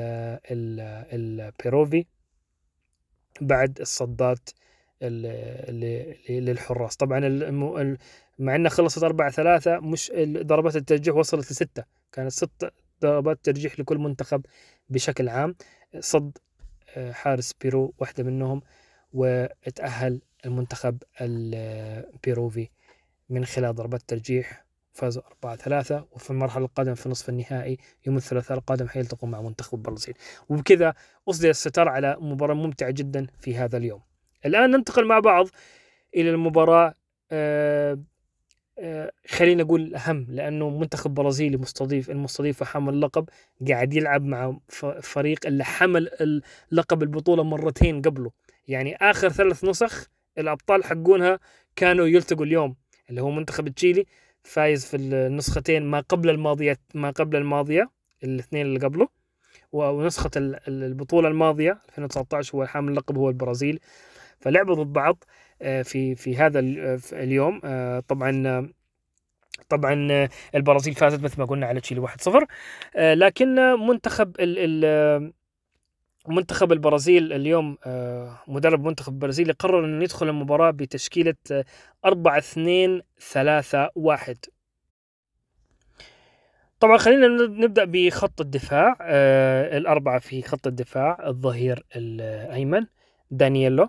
[0.50, 0.80] ال
[1.12, 2.04] البيروفي
[3.40, 4.50] بعد الصدات
[5.02, 6.96] ال- ال- للحراس.
[6.96, 7.20] طبعا
[8.38, 13.98] مع إنها خلصت 4 3 مش ضربات الترجيح وصلت لستة كانت ست ضربات ترجيح لكل
[13.98, 14.46] منتخب
[14.88, 15.54] بشكل عام.
[16.00, 16.38] صد
[16.96, 18.62] آه، حارس بيرو واحدة منهم
[19.16, 22.68] وتأهل المنتخب البيروفي
[23.30, 28.58] من خلال ضربات ترجيح فازوا 4 3 وفي المرحلة القادمة في نصف النهائي يوم الثلاثاء
[28.58, 30.14] القادم حيلتقوا مع منتخب البرازيل.
[30.48, 30.94] وبكذا
[31.28, 34.00] أصدر الستار على مباراة ممتعة جدا في هذا اليوم.
[34.46, 35.46] الآن ننتقل مع بعض
[36.16, 36.94] إلى المباراة
[37.30, 37.98] آه،
[38.78, 43.28] آه، خلينا نقول الأهم لأنه منتخب برازيلي مستضيف المستضيف حامل اللقب
[43.68, 44.58] قاعد يلعب مع
[45.02, 46.42] فريق اللي حمل
[46.72, 48.30] لقب البطولة مرتين قبله.
[48.68, 50.08] يعني آخر ثلاث نسخ
[50.38, 51.38] الأبطال حقونها
[51.76, 52.76] كانوا يلتقوا اليوم
[53.10, 54.06] اللي هو منتخب تشيلي
[54.42, 57.90] فايز في النسختين ما قبل الماضية ما قبل الماضية
[58.24, 59.08] الاثنين اللي قبله
[59.72, 63.80] و- ونسخة ال- ال- البطولة الماضية 2019 هو حامل اللقب هو البرازيل.
[64.40, 65.24] فلعبوا ضد بعض
[65.62, 68.68] آه، في في هذا آه، اليوم آه، طبعا
[69.68, 72.46] طبعا البرازيل فازت مثل ما قلنا على تشيلي 1-0
[72.96, 73.54] آه، لكن
[73.88, 75.32] منتخب ال ال
[76.28, 81.34] منتخب البرازيل اليوم آه، مدرب منتخب البرازيل قرر انه يدخل المباراة بتشكيلة
[82.04, 83.02] 4 2
[83.32, 84.36] 3 1
[86.80, 92.86] طبعا خلينا نبدأ بخط الدفاع آه الأربعة في خط الدفاع الظهير الأيمن
[93.30, 93.88] دانييلو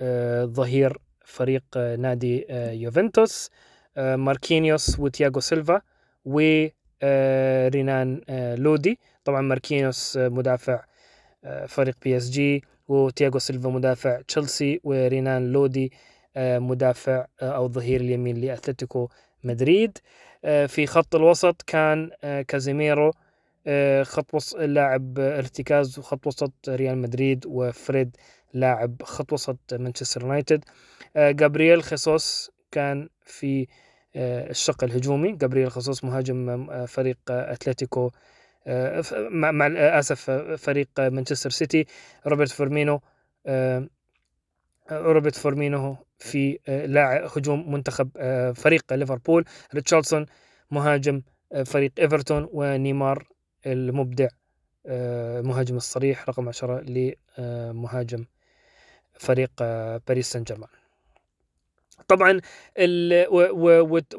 [0.00, 3.50] آه ظهير فريق نادي يوفنتوس
[3.96, 5.80] ماركينيوس وتياغو سيلفا
[6.24, 8.20] ورينان
[8.58, 8.98] لودي.
[9.24, 10.84] طبعا ماركينيوس مدافع
[11.68, 15.92] فريق بي اس جي وتياغو سيلفا مدافع تشيلسي ورينان لودي
[16.36, 19.08] آه مدافع آه أو الظهير اليمين لأتلتيكو
[19.44, 19.98] مدريد.
[20.44, 22.10] آه في خط الوسط كان
[22.48, 23.12] كازيميرو
[24.02, 28.16] خط وسط لاعب إرتكاز وخط وسط ريال مدريد وفريد
[28.54, 30.64] لاعب خط وسط مانشستر يونايتد.
[31.16, 33.66] جابرييل خيسوس كان في
[34.16, 35.32] الشق الهجومي.
[35.32, 38.10] جابرييل خيسوس مهاجم فريق أتلتيكو
[39.30, 41.86] مع مع آه، اسف آه، فريق آه، مانشستر سيتي
[42.26, 43.00] روبرت فيرمينو
[43.46, 43.88] آه،
[44.90, 49.44] روبرت فورمينو في آه، لاعب هجوم منتخب آه، فريق ليفربول
[49.74, 50.26] ريتشاردسون
[50.70, 53.26] مهاجم آه، فريق إيفرتون ونيمار
[53.66, 54.28] المبدع
[54.86, 56.80] آه، مهاجم الصريح رقم 10
[57.38, 58.24] لمهاجم
[59.18, 60.68] فريق آه، باريس سان جيرمان.
[62.08, 62.40] طبعا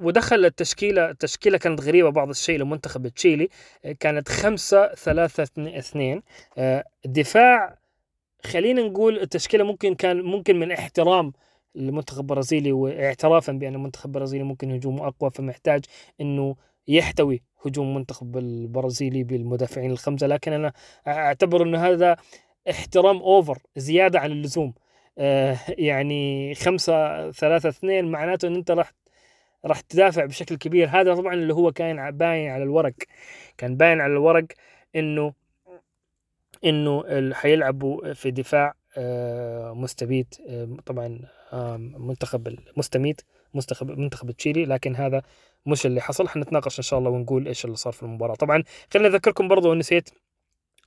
[0.02, 3.50] ودخل التشكيلة التشكيلة كانت غريبة بعض الشيء لمنتخب تشيلي
[3.86, 6.22] آه، كانت خمسة ثلاثة اثنين-
[6.58, 7.78] آه، دفاع
[8.46, 11.34] خلينا نقول التشكيلة ممكن كان ممكن من احترام
[11.76, 15.86] المنتخب البرازيلي واعترافا بأن المنتخب البرازيلي ممكن هجومه أقوى فمحتاج
[16.22, 16.56] إنه
[16.88, 20.28] يحتوي هجوم المنتخب البرازيلي بالمدافعين الخمسة.
[20.28, 20.74] لكن أنا
[21.08, 22.18] أعتبر انه هذا
[22.70, 24.74] احترام اوفر زيادة عن اللزوم.
[25.70, 28.94] يعني خمسة ثلاثة اثنين معناته إن أنت راح
[29.66, 30.88] راح تدافع بشكل كبير.
[30.90, 32.94] هذا طبعا اللي هو كان باين على الورق.
[33.58, 34.46] كان باين على الورق
[34.96, 35.34] إنه
[36.66, 41.20] إنه حيلعبوا في دفاع آه، مستبيت آه، طبعا
[41.54, 43.22] آه، منتخب المستميت
[43.54, 44.66] منتخب منتخب تشيلي.
[44.66, 45.22] لكن هذا
[45.66, 46.28] مش اللي حصل.
[46.28, 48.36] حنتناقش إن شاء الله ونقول إيش اللي صار في المباراة.
[48.36, 48.64] طبعا
[48.94, 50.10] خليني أذكركم برضو نسيت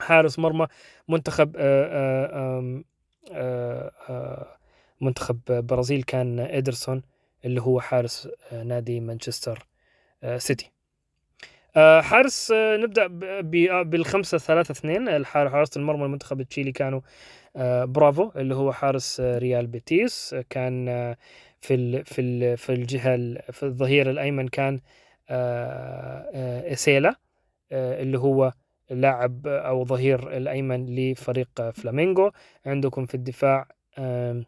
[0.01, 0.67] حارس مرمى
[1.09, 2.83] منتخب آه، آه، آه، آه،
[5.01, 7.03] منتخب برازيل كان إيدرسون
[7.45, 9.67] اللي هو حارس آه، نادي مانشستر
[10.23, 10.71] آه، سيتي.
[11.77, 13.19] آه، حارس آه، نبدأ ب-
[13.51, 15.25] ب- آه، بالخمسة ثلاثة اثنين.
[15.25, 17.01] حارس المرمى المنتخب التشيلي كانوا
[17.57, 20.35] آه، برافو اللي هو حارس آه، ريال بيتيس.
[20.35, 21.17] آه، كان آه،
[21.61, 24.81] في ال في ال في الجهة ال- في الظهير الأيمن كان
[25.31, 27.15] آه، آه، إسيلا
[27.73, 28.53] آه، اللي هو
[28.91, 32.31] لاعب أو ظهير الأيمن لفريق فلامينغو.
[32.67, 33.69] عندكم في الدفاع
[33.99, 34.43] آه،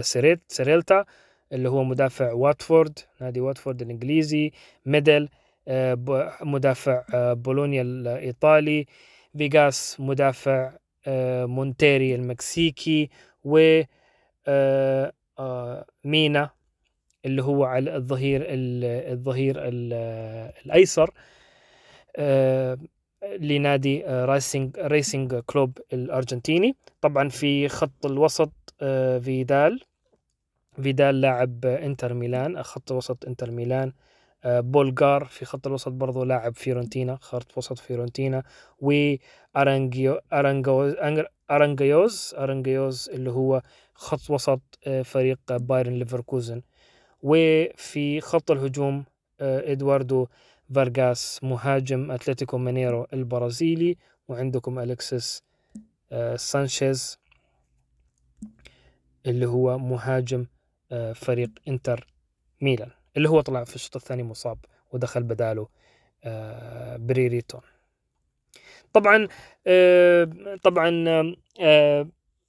[0.00, 1.04] سيريت سيريلتا
[1.52, 4.52] اللي هو مدافع واتفورد نادي واتفورد الإنجليزي.
[4.86, 5.28] ميدل
[5.68, 5.98] آه،
[6.42, 8.86] مدافع آه، بولونيا الإيطالي.
[9.38, 10.72] فيغاس مدافع
[11.46, 13.10] مونتيري المكسيكي.
[13.44, 13.82] و
[16.04, 16.50] مينا
[17.24, 21.10] اللي هو على الظهير ال- الظهير ال- الأيسر.
[23.36, 26.76] لنادي آه، راسينج راسينج كلوب الأرجنتيني.
[27.00, 29.80] طبعا في خط الوسط آه، فيدال.
[30.82, 33.92] فيدال لاعب آه، إنتر ميلان خط وسط إنتر ميلان.
[34.44, 37.78] آه، بولقار في خط الوسط برضو لاعب فيورنتينا خط وسط
[38.80, 40.94] وارانجيو أرانجويز
[41.50, 43.62] أرانجويز أرانجويز اللي هو
[43.94, 46.62] خط وسط آه، فريق بايرن ليفركوزن.
[47.22, 49.04] وفي خط الهجوم
[49.40, 50.26] آه، إدواردو
[50.74, 53.96] فارغاس مهاجم أتلتيكو مينيرو البرازيلي
[54.28, 55.42] وعندكم الكسيس
[56.12, 57.18] آه، سانشيز
[59.26, 60.46] اللي هو مهاجم
[60.92, 62.06] آه، فريق إنتر
[62.60, 64.58] ميلان اللي هو طلع في الشوط الثاني مصاب
[64.92, 65.68] ودخل بداله
[66.24, 67.60] آه، بريريتون.
[68.92, 69.28] طبعا
[70.62, 70.90] طبعا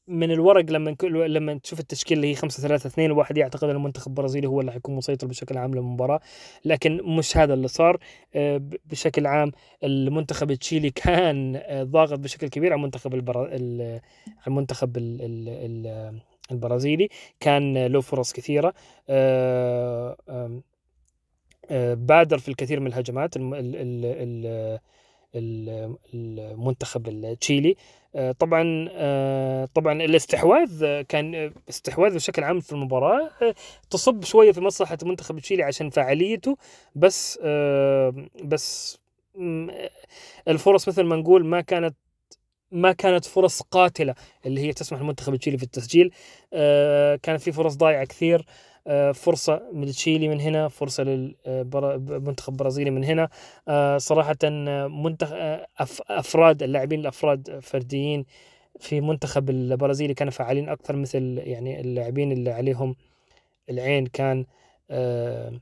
[0.09, 4.07] من الورق لما لما تشوف التشكيل اللي هي 5 3 2 الواحد يعتقد ان المنتخب
[4.07, 6.19] البرازيلي هو اللي حيكون مسيطر بشكل عام للمباراة.
[6.65, 7.97] لكن مش هذا اللي صار.
[8.35, 9.51] آه، بشكل عام
[9.83, 13.47] المنتخب التشيلي كان آه، ضاغط بشكل كبير على المنتخب البرا...
[13.51, 14.01] ال-
[14.47, 15.21] المنتخب ال...
[15.21, 15.49] ال...
[15.49, 16.19] ال...
[16.51, 17.09] البرازيلي.
[17.39, 18.73] كان له فرص كثيرة.
[19.09, 20.15] آه،
[21.93, 23.37] بادر في الكثير من الهجمات.
[23.37, 24.79] ال- ال- ال-
[25.35, 27.75] المنتخب التشيلي.
[28.15, 33.55] آه، طبعا آه، طبعا الاستحواذ كان استحواذ بشكل عام في المباراة آه،
[33.89, 36.57] تصب شوية في مصلحة المنتخب التشيلي عشان فعاليته
[36.95, 37.39] بس
[38.43, 38.99] بس
[40.47, 41.95] الفرص مثل ما نقول ما كانت
[42.71, 44.15] ما كانت فرص قاتلة
[44.45, 46.11] اللي هي تسمح للمنتخب التشيلي في التسجيل.
[47.23, 48.45] كانت في فرص ضايعة كثير.
[48.87, 53.29] آه، فرصة من تشيلي من هنا فرصة للمنتخب البرازيلي من هنا.
[53.67, 55.35] آه، صراحة آه، منتخب
[56.09, 58.25] أفراد اللاعبين الأفراد فرديين
[58.79, 62.95] في منتخب البرازيلي كانوا فعالين أكثر مثل يعني اللاعبين اللي عليهم
[63.69, 64.45] العين كان
[64.91, 65.59] آه،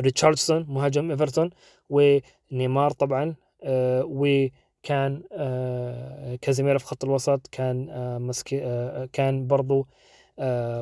[0.00, 1.50] ريتشارليسون مهاجم إيفرتون
[1.90, 3.34] ونيمار طبعا
[3.64, 9.86] آه، وكان آه، كازيميرو في خط الوسط كان آه، مسكي آه، كان برضو آه،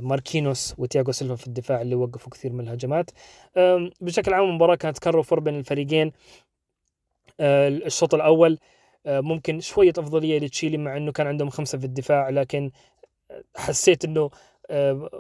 [0.02, 3.10] ماركينوس وتياغو سيلفا في الدفاع اللي وقفوا كثير من الهجمات.
[4.00, 6.12] بشكل عام المباراة كانت كر وفر بين الفريقين.
[7.40, 8.58] آه، الشوط الأول
[9.06, 12.70] آه، ممكن شوية أفضلية لتشيلي مع أنه كان عندهم خمسة في الدفاع لكن
[13.56, 14.30] حسيت أنه
[14.70, 15.10] آه،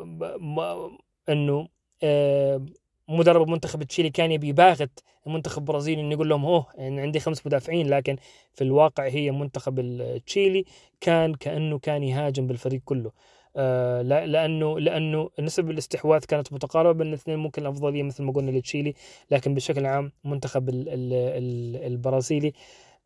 [1.28, 1.68] أنه
[2.02, 2.66] آه،
[3.08, 7.46] مدرب منتخب تشيلي كان يبي يباغت المنتخب البرازيلي إنه يقول لهم أوه يعني عندي خمس
[7.46, 8.16] مدافعين لكن
[8.54, 10.64] في الواقع هي منتخب التشيلي
[11.00, 13.08] كان كأنه كان يهاجم بالفريق كله.
[13.08, 13.12] آه
[13.54, 18.94] لأنه لأنه نسب الاستحواذ كانت متقاربة بين الاثنين ممكن الأفضلية مثل ما قلنا لتشيلي
[19.30, 22.52] لكن بشكل عام منتخب ال ال ال البرازيلي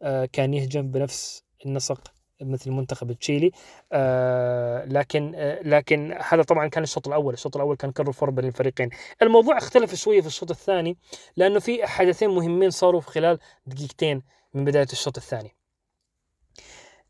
[0.02, 3.50] آه كان يهجم بنفس النسق مثل منتخب تشيلي.
[3.92, 8.44] آه لكن آه لكن هذا طبعا كان الشوط الأول الشوط الأول كان كر وفر بين
[8.44, 8.90] الفريقين.
[9.22, 10.96] الموضوع اختلف شوية في الشوط الثاني
[11.36, 14.22] لأنه في حدثين مهمين صاروا في خلال دقيقتين
[14.54, 15.56] من بداية الشوط الثاني.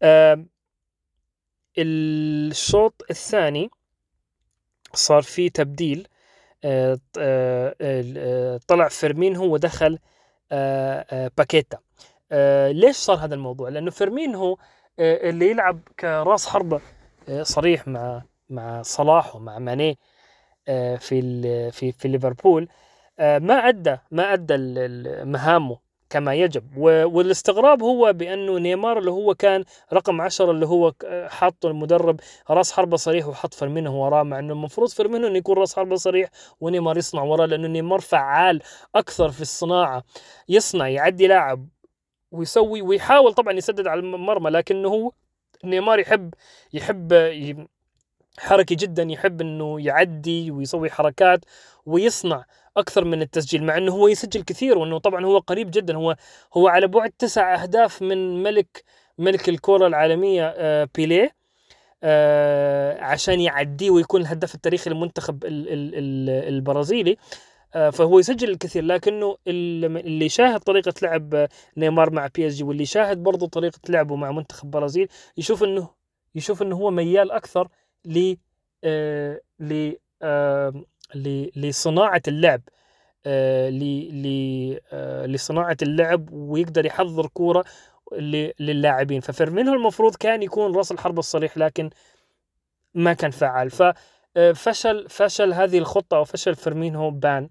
[0.03, 0.45] آه
[1.79, 3.71] الشوط الثاني
[4.95, 6.09] صار في تبديل
[6.65, 9.99] آه، آه، آه، طلع فيرمينهو ودخل
[10.53, 11.79] آه، آه، باكيتا
[12.73, 14.59] ليش صار هذا الموضوع؟ لأنه فيرمينهو
[14.99, 16.81] آه، اللي يلعب كراس حربة
[17.43, 19.99] صريح مع مع صلاح ومع ماني
[20.99, 22.69] في في في ليفربول
[23.19, 24.57] ما أدى ما أدى
[25.25, 25.79] مهامه
[26.11, 26.77] كما يجب.
[26.77, 30.93] والاستغراب هو بأنه نيمار اللي هو كان رقم عشرة اللي هو
[31.27, 35.77] حاط المدرب راس حربة صريح وحط فيرمينو وراه مع إنه المفروض فيرمينو إنه يكون راس
[35.77, 36.31] حربة صريح
[36.61, 38.63] ونيمار يصنع وراه لأنه نيمار فعال
[38.95, 40.05] أكثر في الصناعة.
[40.49, 41.69] يصنع يعدي لاعب
[42.31, 45.13] ويسوي ويحاول طبعا يسدد على المرمى لكنه هو
[45.65, 46.35] نيمار يحب
[46.73, 47.15] يحب
[48.39, 51.45] حركي جدا يحب إنه يعدي ويسوي حركات
[51.87, 52.45] ويصنع.
[52.77, 55.97] أكثر من التسجيل مع إنه هو يسجل كثير وإنه طبعا هو قريب جدا.
[55.97, 56.17] هو
[56.57, 58.85] هو على بعد تسع أهداف من ملك
[59.19, 61.37] ملك الكرة العالمية آه، بيليه
[62.03, 67.17] آه، عشان يعديه ويكون الهداف التاريخي للمنتخب ال- ال- ال- البرازيلي.
[67.75, 72.65] آه، فهو يسجل الكثير لكنه ال- اللي شاهد طريقة لعب نيمار مع بي إس جي
[72.65, 75.89] واللي شاهد برضه طريقة لعبه مع منتخب برازيل يشوف إنه
[76.35, 77.69] يشوف إنه هو ميال أكثر
[78.05, 78.35] ل
[79.61, 79.93] ل-
[81.57, 82.63] لصناعة اللعب
[83.27, 83.71] آه،
[84.93, 87.65] آه، لصناعة اللعب ويقدر يحضر كورة
[88.61, 89.21] للاعبين.
[89.21, 91.91] ففيرمينو المفروض كان يكون راس الحربة الصريح لكن
[92.95, 93.71] ما كان فعال.
[93.71, 97.49] ففشل فشل هذه الخطة أو فشل فيرمينو بان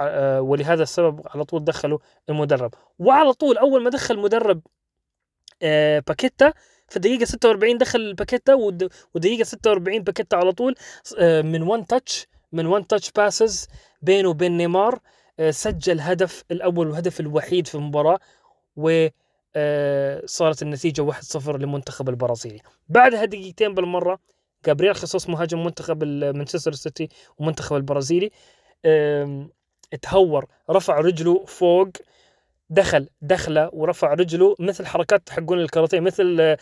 [0.00, 1.98] آه، ولهذا السبب على طول دخلوا
[2.28, 2.74] المدرب.
[2.98, 4.60] وعلى طول أول ما دخل مدرب
[5.62, 6.52] آه، باكيتا
[6.88, 10.74] في الدقيقة 46 دخل باكيتا ود- ودقيقة 46 باكيتا على طول
[11.18, 13.68] آه، من one touch من one touch passes
[14.02, 14.98] بينه وبين نيمار
[15.40, 18.18] آه، سجل هدف الأول والهدف الوحيد في المباراة
[18.76, 19.06] و
[19.56, 22.60] آه، صارت النتيجة 1-0 للمنتخب البرازيلي.
[22.88, 24.18] بعدها دقيقتين بالمرة
[24.66, 28.30] جابرييل خيسوس مهاجم منتخب مانشستر سيتي ومنتخب البرازيلي
[28.86, 29.50] آم،
[29.92, 31.88] اتهور رفع رجله فوق
[32.70, 36.58] دخل دخلة ورفع رجله مثل حركات حقون الكاراتيه مثل آه،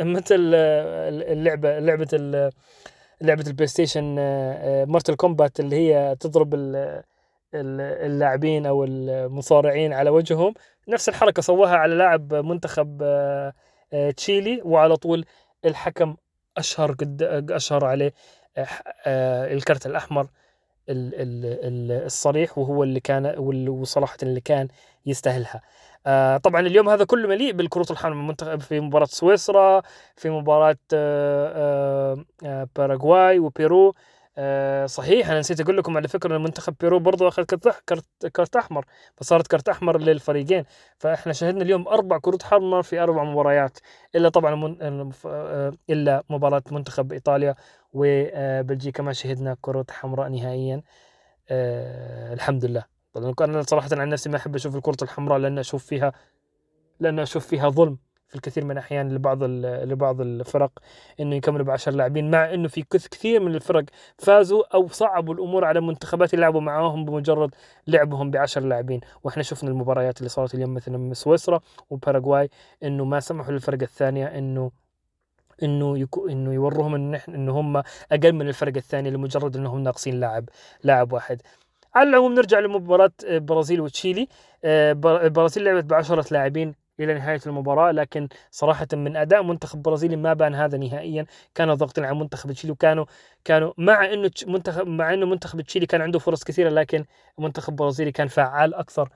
[0.00, 2.08] مثل اللعبة لعبة
[3.20, 4.14] لعبة البلاي ستيشن
[4.88, 6.76] مارتل كومبات اللي هي تضرب ال-
[7.54, 10.54] ال- اللاعبين أو المصارعين على وجههم.
[10.88, 13.52] نفس الحركة سواها على لاعب منتخب آه،
[13.92, 15.24] آه، تشيلي وعلى طول
[15.64, 16.16] الحكم
[16.56, 18.12] أشهر قد أشهر عليه
[18.56, 18.66] آه،
[19.06, 20.22] آه، الكرت الأحمر
[20.88, 23.34] ال- ال- ال- الصريح وهو اللي كان
[23.68, 24.68] وصراحه اللي كان
[25.06, 25.60] يستاهلها.
[26.06, 29.82] آه، طبعا اليوم هذا كله مليء بالكروت منتخب في مباراة سويسرا
[30.16, 33.94] في مباراة آه، آه، آه، باراغواي وبيرو.
[34.38, 37.68] آه، صحيح أنا نسيت أقول لكم على فكرة إن منتخب بيرو برضو أخذ كرت
[38.36, 38.84] كرت أحمر
[39.16, 40.64] فصارت كرت أحمر للفريقين.
[40.98, 43.78] فإحنا شهدنا اليوم أربع كروت حمر في أربع مباريات
[44.14, 44.76] إلا طبعا من
[45.26, 47.54] آه، إلا مباراة منتخب إيطاليا
[47.92, 50.82] وبلجيكا ما شهدنا كروت حمراء نهائيا.
[51.50, 52.95] آه، الحمد لله.
[53.16, 56.12] أنا صراحة عن نفسي ما أحب أشوف الكروت الحمراء لأن أشوف فيها
[57.00, 57.98] لأن أشوف فيها ظلم
[58.28, 60.70] في الكثير من الاحيان لبعض لبعض الفرق
[61.20, 63.84] إنه يكملوا ب 10 لاعبين مع إنه في كث- كثير من الفرق
[64.18, 67.54] فازوا أو صعبوا الأمور على منتخبات يلعبوا معاهم بمجرد
[67.86, 69.00] لعبهم ب 10 لاعبين.
[69.24, 71.60] وإحنا شفنا المباريات اللي صارت اليوم مثلا من سويسرا
[71.90, 72.50] وباراغواي
[72.82, 74.70] إنه ما سمحوا للفرقه الثانية انه
[75.62, 77.76] إنه يكو إنه يوروهم انه نحن إنه هم
[78.12, 80.48] أقل من الفرقه الثانية لمجرد إنهم ناقصين لاعب
[80.84, 81.42] لاعب واحد.
[81.96, 84.28] على العموم نرجع لمباراة آه، برازيل وتشيلي.
[84.64, 90.16] آه، بر- البرازيل لعبت بعشرة لاعبين إلى نهاية المباراة لكن صراحة من أداء منتخب برازيلي
[90.16, 91.26] ما بان هذا نهائيا.
[91.54, 93.04] كانوا ضاغطين على منتخب تشيلي وكانوا
[93.44, 97.04] كانوا مع تش- منتخب مع إنه منتخب تشيلي كان عنده فرص كثيرة لكن
[97.38, 99.08] منتخب برازيلي كان فعال أكثر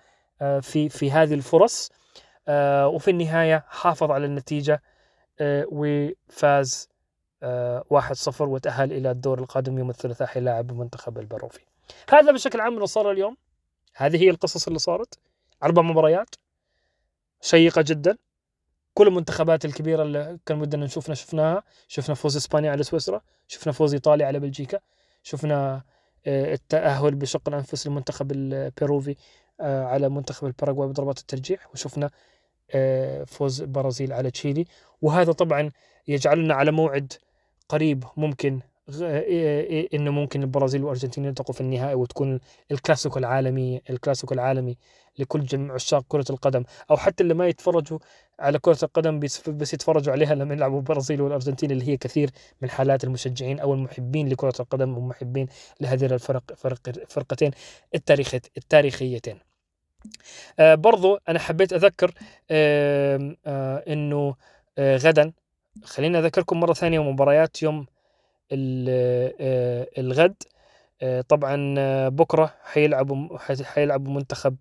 [0.43, 1.91] آه، في في هذه الفرص.
[2.49, 4.83] آه، وفي النهاية حافظ على النتيجة
[5.41, 6.89] آه، وفاز
[7.43, 11.61] آه، 1-0 وتأهل إلى الدور القادم يوم الثلاثاء حيلاعب المنتخب البروفي.
[12.11, 13.36] هذا بشكل عام اللي صار اليوم.
[13.97, 15.18] هذه هي القصص اللي صارت.
[15.62, 16.34] أربع مباريات
[17.41, 18.18] شيقة جدا.
[18.95, 21.62] كل المنتخبات الكبيرة اللي كان ودنا نشوفنا شفناها.
[21.88, 23.20] شفنا فوز إسبانيا على سويسرا.
[23.49, 24.80] شفنا فوز إيطاليا على بلجيكا.
[25.22, 25.82] شفنا
[26.26, 29.16] آه، التأهل بشق الأنفس للمنتخب البيروفي
[29.61, 31.70] آه، على منتخب الباراغواي بضربات الترجيح.
[31.72, 32.11] وشفنا
[32.70, 34.64] آه، فوز البرازيل على تشيلي.
[35.03, 35.70] وهذا طبعا
[36.09, 37.12] يجعلنا على موعد
[37.68, 38.61] قريب ممكن
[39.95, 44.76] إنه ممكن البرازيل والارجنتين يلتقوا في النهائي وتكون الكلاسيكو العالمي الكلاسيكو العالمي
[45.18, 47.99] لكل جميع عشاق كرة القدم أو حتى اللي ما يتفرجوا
[48.38, 52.30] على كرة القدم بس, يتفرجوا عليها لما يلعبوا البرازيل والأرجنتين اللي هي كثير
[52.62, 55.47] من حالات المشجعين أو المحبين لكرة القدم ومحبين
[55.80, 56.78] لهذه الفرق فرق
[57.09, 57.51] فرقتين
[57.95, 59.38] التاريخ التاريخيتين.
[60.59, 62.14] آه برضو أنا حبيت أذكر
[62.51, 64.34] آه آه إنه
[64.78, 65.32] آه غدا
[65.84, 67.86] خليني أذكركم مرة ثانية مباريات يوم
[68.53, 70.34] الغد.
[71.03, 74.57] آه، طبعا آه، بكرة حيلعبوا حي- حيلعبوا منتخب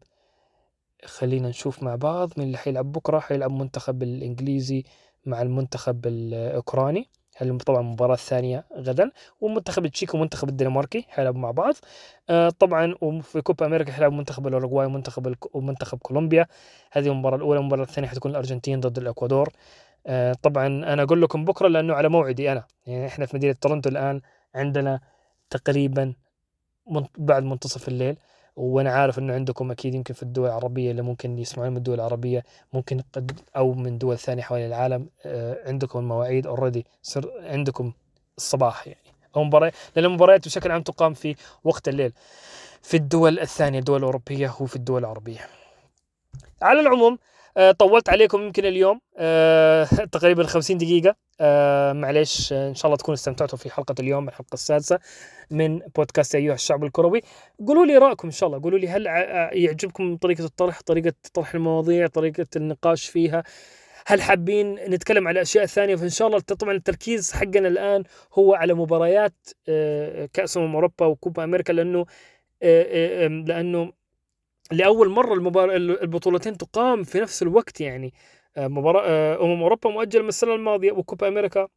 [1.05, 3.19] خلينا نشوف مع بعض مين اللي حيلعب بكرة.
[3.19, 4.83] حيلعب منتخب الإنجليزي
[5.25, 7.09] مع المنتخب الأوكراني.
[7.65, 9.11] طبعا المباراة الثانية غدا.
[9.41, 11.73] ومنتخب التشيك ومنتخب الدنماركي حيلعبوا مع بعض.
[12.29, 16.47] آه، طبعا وفي كوبا أمريكا حيلعب منتخب الأوروغواي ومنتخب ومنتخب كولومبيا.
[16.91, 17.59] هذه المباراة الأولى.
[17.59, 19.49] المباراة الثانية حتكون الأرجنتين ضد الإكوادور.
[19.49, 19.53] آه،
[20.41, 22.63] طبعا أنا أقول لكم بكرة لأنه على موعدي أنا.
[22.87, 24.21] يعني إحنا في مدينة تورنتو الآن
[24.55, 24.99] عندنا
[25.49, 26.13] تقريبا
[27.17, 28.17] بعد منتصف الليل
[28.55, 32.43] وأنا عارف إنه عندكم أكيد يمكن في الدول العربية اللي ممكن يسمعون من الدول العربية
[32.73, 37.93] ممكن قد أو من دول ثانية حوالين العالم آه، عندكم المواعيد already صر عندكم
[38.37, 38.99] الصباح يعني
[39.35, 42.13] أو مباريات لأن المباريات بشكل عام تقام في وقت الليل
[42.81, 45.47] في الدول الثانية الدول الأوروبية وفي الدول العربية.
[46.61, 47.17] على العموم آه،
[47.79, 51.15] طولت عليكم يمكن اليوم آه، تقريبا 50 دقيقة.
[51.41, 54.99] آه، معليش آه، إن شاء الله تكونوا استمتعتوا في حلقة اليوم الحلقة السادسة
[55.51, 57.21] من بودكاست أيها الشعب الكروي.
[57.67, 59.05] قولوا لي رأيكم إن شاء الله قولوا لي هل
[59.53, 63.43] يعجبكم طريقة الطرح طريقة طرح المواضيع طريقة النقاش فيها؟
[64.07, 68.03] هل حابين نتكلم على أشياء ثانية؟ فإن شاء الله طبعا التركيز حقنا الآن
[68.33, 69.33] هو على مباريات
[69.69, 72.05] آه، كأس أمم أوروبا وكوبا أمريكا لأنه
[72.63, 73.27] آه،
[74.71, 75.75] لأول مرة المبار...
[75.75, 78.13] البطولتين تقام في نفس الوقت يعني.
[78.57, 81.67] آه، مباراة آه، أمم أوروبا مؤجل من السنة الماضية وكوبا أمريكا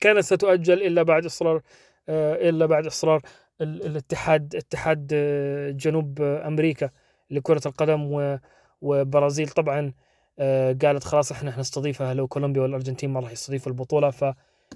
[0.00, 1.62] كانت ستؤجل إلا بعد إصرار
[2.08, 3.22] آه، إلا بعد إصرار
[3.60, 5.06] ال- الاتحاد اتحاد
[5.76, 6.90] جنوب أمريكا
[7.30, 8.32] لكرة القدم
[8.82, 9.92] وبرازيل طبعا
[10.82, 14.12] قالت خلاص إحنا حنستضيفها لو كولومبيا والأرجنتين ما راح يستضيفوا البطولة.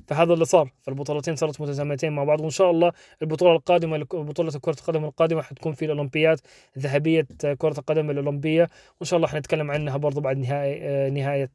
[0.09, 0.70] فهذا اللي صار.
[0.82, 5.72] فالبطولتين صارت متزامنتين مع بعض وإن شاء الله البطولة القادمة بطولة كرة القدم القادمة حتكون
[5.72, 6.41] في الأولمبياد
[6.78, 7.26] ذهبية
[7.59, 8.62] كرة القدم الأولمبية.
[9.01, 11.51] وإن شاء الله حنتكلم عنها برضو بعد نهاية آه، نهاية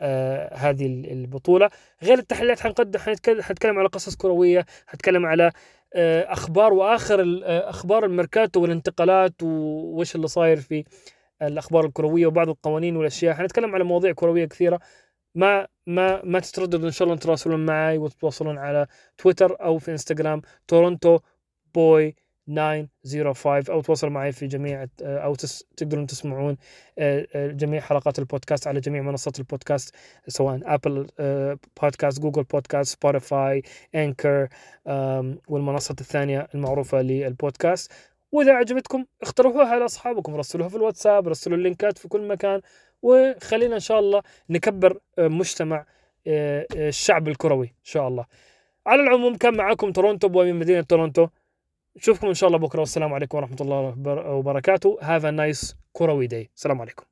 [0.00, 1.70] آه، هذه ال- البطولة.
[2.02, 2.98] غير التحليلات حنقدم
[3.40, 5.52] حنتكلم على قصص كروية حنتكلم على
[5.94, 10.84] آه، أخبار وآخر ال- آه، أخبار الميركاتو والانتقالات و- وش اللي صاير في
[11.42, 13.34] الأخبار الكروية وبعض القوانين والأشياء.
[13.34, 14.80] حنتكلم على مواضيع كروية كثيرة.
[15.34, 18.86] ما ما ما تترددوا إن شاء الله تتواصلون معي وتتواصلون على
[19.18, 21.18] تويتر أو في إنستغرام Toronto
[21.74, 22.14] Boy
[22.48, 26.56] 905 أو تواصلوا معي في جميع أو تس تقدرون تسمعون
[26.98, 29.94] آه، آه، جميع حلقات البودكاست على جميع منصات البودكاست
[30.28, 33.62] سواء Apple آه، Podcast Google Podcast Spotify
[33.94, 34.48] Anchor
[35.48, 37.92] والمنصة الثانية المعروفة للبودكاست.
[38.32, 42.60] وإذا عجبتكم اقترحوها على أصحابكم رسلوها في الواتساب رسلوا ال links ات في كل مكان.
[43.02, 45.86] وخلينا إن شاء الله نكبر آه، مجتمع
[46.26, 48.24] آه، آه، الشعب الكروي إن شاء الله.
[48.86, 51.26] على العموم كان معكم Toronto Boy من مدينة تورونتو.
[51.96, 52.80] نشوفكم إن شاء الله بكرة.
[52.80, 53.94] والسلام عليكم ورحمة الله
[54.30, 54.98] وبركاته.
[55.02, 57.04] have a nice كروي day السلام عليكم.